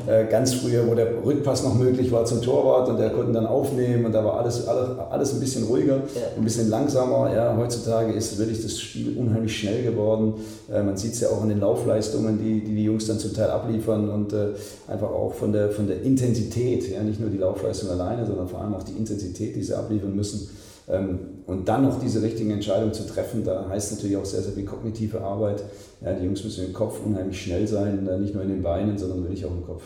Äh, 0.06 0.26
ganz 0.26 0.54
früher, 0.54 0.86
wo 0.86 0.94
der 0.94 1.24
Rückpass 1.24 1.64
noch 1.64 1.76
möglich 1.76 2.12
war 2.12 2.26
zum 2.26 2.42
Torwart 2.42 2.90
und 2.90 3.00
der 3.00 3.12
konnte 3.12 3.32
dann 3.32 3.48
aufnehmen 3.48 4.06
und 4.06 4.12
da 4.12 4.26
war 4.26 4.38
alles, 4.38 4.68
alles, 4.68 5.00
alles 5.10 5.34
ein 5.34 5.40
bisschen 5.40 5.64
ruhiger, 5.64 5.96
ja. 5.96 6.22
ein 6.36 6.44
bisschen 6.44 6.70
langsamer. 6.70 7.34
Ja, 7.34 7.56
heutzutage 7.56 8.12
ist 8.12 8.38
wirklich 8.38 8.62
das 8.62 8.82
Spiel 8.82 9.18
unheimlich 9.18 9.58
schnell 9.58 9.82
geworden. 9.84 10.34
Äh, 10.70 10.84
man 10.84 10.98
sieht 10.98 11.14
es 11.14 11.22
ja 11.22 11.30
auch 11.30 11.42
an 11.42 11.48
den 11.48 11.62
Laufleistungen, 11.62 12.38
die, 12.38 12.62
die 12.62 12.76
die 12.76 12.84
Jungs 12.84 13.08
dann 13.08 13.18
zum 13.18 13.34
Teil 13.34 13.50
abliefern 13.50 14.10
und 14.10 14.34
äh, 14.34 14.48
einfach 14.90 15.10
auch 15.10 15.34
von 15.34 15.54
der, 15.54 15.70
von 15.70 15.88
der 15.88 16.02
Intensität, 16.02 16.92
ja, 16.92 17.02
nicht 17.02 17.22
nur 17.22 17.30
die 17.30 17.38
Laufleistung 17.38 17.90
alleine, 17.92 18.26
sondern 18.26 18.50
vor 18.50 18.60
allem 18.60 18.74
auch 18.74 18.84
die 18.84 18.98
Intensität, 18.98 19.56
die 19.56 19.64
sie 19.64 19.74
abliefern 19.74 20.14
müssen 20.14 20.50
und 20.90 21.68
dann 21.68 21.84
noch 21.84 22.00
diese 22.00 22.22
richtigen 22.22 22.52
Entscheidungen 22.52 22.94
zu 22.94 23.06
treffen, 23.06 23.44
da 23.44 23.70
heißt 23.70 23.92
natürlich 23.94 24.18
auch 24.18 24.26
sehr, 24.26 24.42
sehr 24.42 24.54
viel 24.54 24.66
kognitive 24.66 25.22
Arbeit. 25.22 25.64
Ja, 26.02 26.14
die 26.14 26.26
Jungs 26.26 26.44
müssen 26.44 26.66
im 26.66 26.74
Kopf 26.74 27.00
unheimlich 27.06 27.42
schnell 27.42 27.68
sein, 27.68 28.10
nicht 28.20 28.34
nur 28.34 28.44
in 28.44 28.50
den 28.50 28.64
Beinen, 28.64 28.98
sondern 28.98 29.24
wirklich 29.24 29.46
auch 29.46 29.52
im 29.52 29.66
Kopf. 29.66 29.84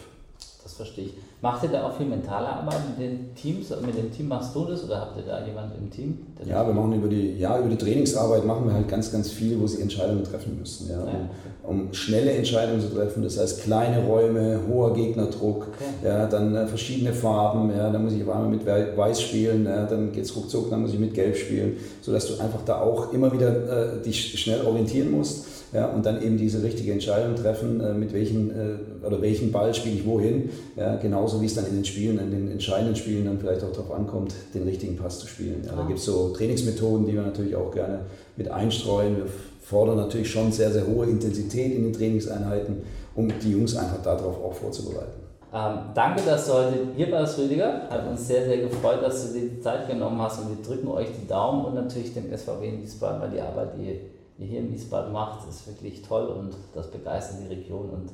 Das 0.63 0.74
verstehe 0.74 1.05
ich. 1.05 1.13
Macht 1.41 1.63
ihr 1.63 1.70
da 1.70 1.86
auch 1.86 1.98
viel 1.98 2.05
mentale 2.05 2.48
Arbeit 2.48 2.79
mit 2.89 3.05
den 3.05 3.36
Teams? 3.36 3.70
Mit 3.86 3.98
dem 3.98 4.10
Team 4.13 4.29
machst 4.29 4.55
du 4.55 4.63
das 4.63 4.86
oder 4.86 5.01
habt 5.01 5.17
ihr 5.17 5.24
da 5.24 5.46
jemanden 5.46 5.77
im 5.77 5.91
Team? 5.91 6.20
Ja, 6.46 6.65
wir 6.65 6.74
machen 6.74 6.93
über 6.93 7.10
die, 7.10 7.38
ja, 7.38 7.60
über 7.60 7.67
die 7.67 7.75
Trainingsarbeit 7.75 8.46
machen 8.46 8.67
wir 8.67 8.74
halt 8.74 8.88
ganz, 8.88 9.12
ganz 9.12 9.29
viel, 9.29 9.60
wo 9.60 9.67
sie 9.67 9.82
Entscheidungen 9.82 10.24
treffen 10.24 10.58
müssen. 10.58 10.89
Ja, 10.89 11.01
um, 11.01 11.29
um 11.63 11.93
schnelle 11.93 12.32
Entscheidungen 12.32 12.79
zu 12.79 12.96
treffen, 12.96 13.24
das 13.24 13.38
heißt 13.38 13.63
kleine 13.63 14.05
Räume, 14.05 14.62
hoher 14.70 14.93
Gegnerdruck, 14.93 15.67
okay. 15.67 16.08
ja, 16.08 16.27
dann 16.27 16.55
äh, 16.55 16.65
verschiedene 16.65 17.13
Farben, 17.13 17.70
ja, 17.75 17.91
dann 17.91 18.05
muss 18.05 18.13
ich 18.13 18.24
auf 18.24 18.29
einmal 18.29 18.50
mit 18.50 18.65
Weiß 18.65 19.22
spielen, 19.22 19.65
ja, 19.65 19.86
dann 19.86 20.13
geht 20.13 20.24
es 20.24 20.36
ruckzuck, 20.36 20.70
dann 20.70 20.82
muss 20.82 20.93
ich 20.93 21.00
mit 21.00 21.13
Gelb 21.13 21.36
spielen, 21.36 21.75
sodass 22.01 22.27
du 22.27 22.41
einfach 22.41 22.62
da 22.65 22.79
auch 22.79 23.12
immer 23.12 23.34
wieder 23.34 23.98
äh, 23.98 24.01
dich 24.01 24.39
schnell 24.39 24.65
orientieren 24.65 25.12
musst 25.12 25.52
ja, 25.73 25.87
und 25.87 26.05
dann 26.05 26.21
eben 26.21 26.37
diese 26.37 26.61
richtige 26.61 26.91
Entscheidung 26.91 27.35
treffen, 27.35 27.81
äh, 27.81 27.93
mit 27.93 28.13
welchen 28.13 28.51
äh, 28.51 29.05
oder 29.05 29.21
welchen 29.21 29.51
Ball 29.51 29.73
spiele 29.73 29.95
ich 29.95 30.05
wohin. 30.05 30.49
Ja, 30.75 30.95
genauso 30.97 31.41
wie 31.41 31.47
es 31.47 31.55
dann 31.55 31.65
in 31.65 31.75
den 31.75 31.85
Spielen, 31.85 32.19
in 32.19 32.31
den 32.31 32.51
entscheidenden 32.51 32.95
Spielen 32.95 33.25
dann 33.25 33.39
vielleicht 33.39 33.63
auch 33.63 33.71
darauf 33.71 33.91
ankommt, 33.91 34.35
den 34.53 34.63
richtigen 34.63 34.95
Pass 34.95 35.19
zu 35.19 35.27
spielen. 35.27 35.63
Ja, 35.65 35.75
da 35.75 35.83
gibt 35.83 35.99
es 35.99 36.05
so 36.05 36.29
Trainingsmethoden, 36.29 37.07
die 37.07 37.13
wir 37.13 37.23
natürlich 37.23 37.55
auch 37.55 37.71
gerne 37.71 38.01
mit 38.37 38.49
einstreuen. 38.51 39.17
Wir 39.17 39.25
fordern 39.61 39.97
natürlich 39.97 40.29
schon 40.29 40.51
sehr, 40.51 40.71
sehr 40.71 40.85
hohe 40.85 41.07
Intensität 41.07 41.73
in 41.73 41.83
den 41.83 41.93
Trainingseinheiten, 41.93 42.77
um 43.15 43.31
die 43.43 43.51
Jungs 43.51 43.75
einfach 43.75 44.01
darauf 44.03 44.43
auch 44.43 44.53
vorzubereiten. 44.53 45.23
Ähm, 45.55 45.77
danke, 45.93 46.21
dass 46.23 46.47
du 46.47 46.53
heute 46.53 46.73
hier 46.95 47.11
warst, 47.11 47.37
Rüdiger. 47.37 47.87
Hat 47.89 48.07
uns 48.07 48.27
sehr, 48.27 48.43
sehr 48.45 48.57
gefreut, 48.57 49.03
dass 49.03 49.27
du 49.27 49.39
dir 49.39 49.49
die 49.49 49.59
Zeit 49.59 49.87
genommen 49.87 50.19
hast 50.19 50.41
und 50.41 50.49
wir 50.49 50.65
drücken 50.65 50.87
euch 50.87 51.07
die 51.21 51.27
Daumen 51.27 51.65
und 51.65 51.75
natürlich 51.75 52.13
dem 52.13 52.35
SVW 52.35 52.67
in 52.67 52.81
Wiesbaden, 52.81 53.21
weil 53.21 53.29
die 53.29 53.41
Arbeit, 53.41 53.69
die 53.77 54.12
ihr 54.37 54.47
hier 54.47 54.59
in 54.59 54.71
Wiesbaden 54.71 55.11
macht, 55.13 55.47
ist 55.47 55.67
wirklich 55.67 56.01
toll 56.01 56.27
und 56.27 56.55
das 56.73 56.91
begeistert 56.91 57.41
die 57.43 57.53
Region 57.53 57.89
und 57.89 58.11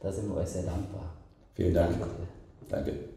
da 0.00 0.12
sind 0.12 0.28
wir 0.28 0.36
euch 0.36 0.48
sehr 0.48 0.64
dankbar. 0.64 1.12
Vielen 1.54 1.74
Dank. 1.74 1.98
Danke. 1.98 2.16
Danke. 2.68 3.11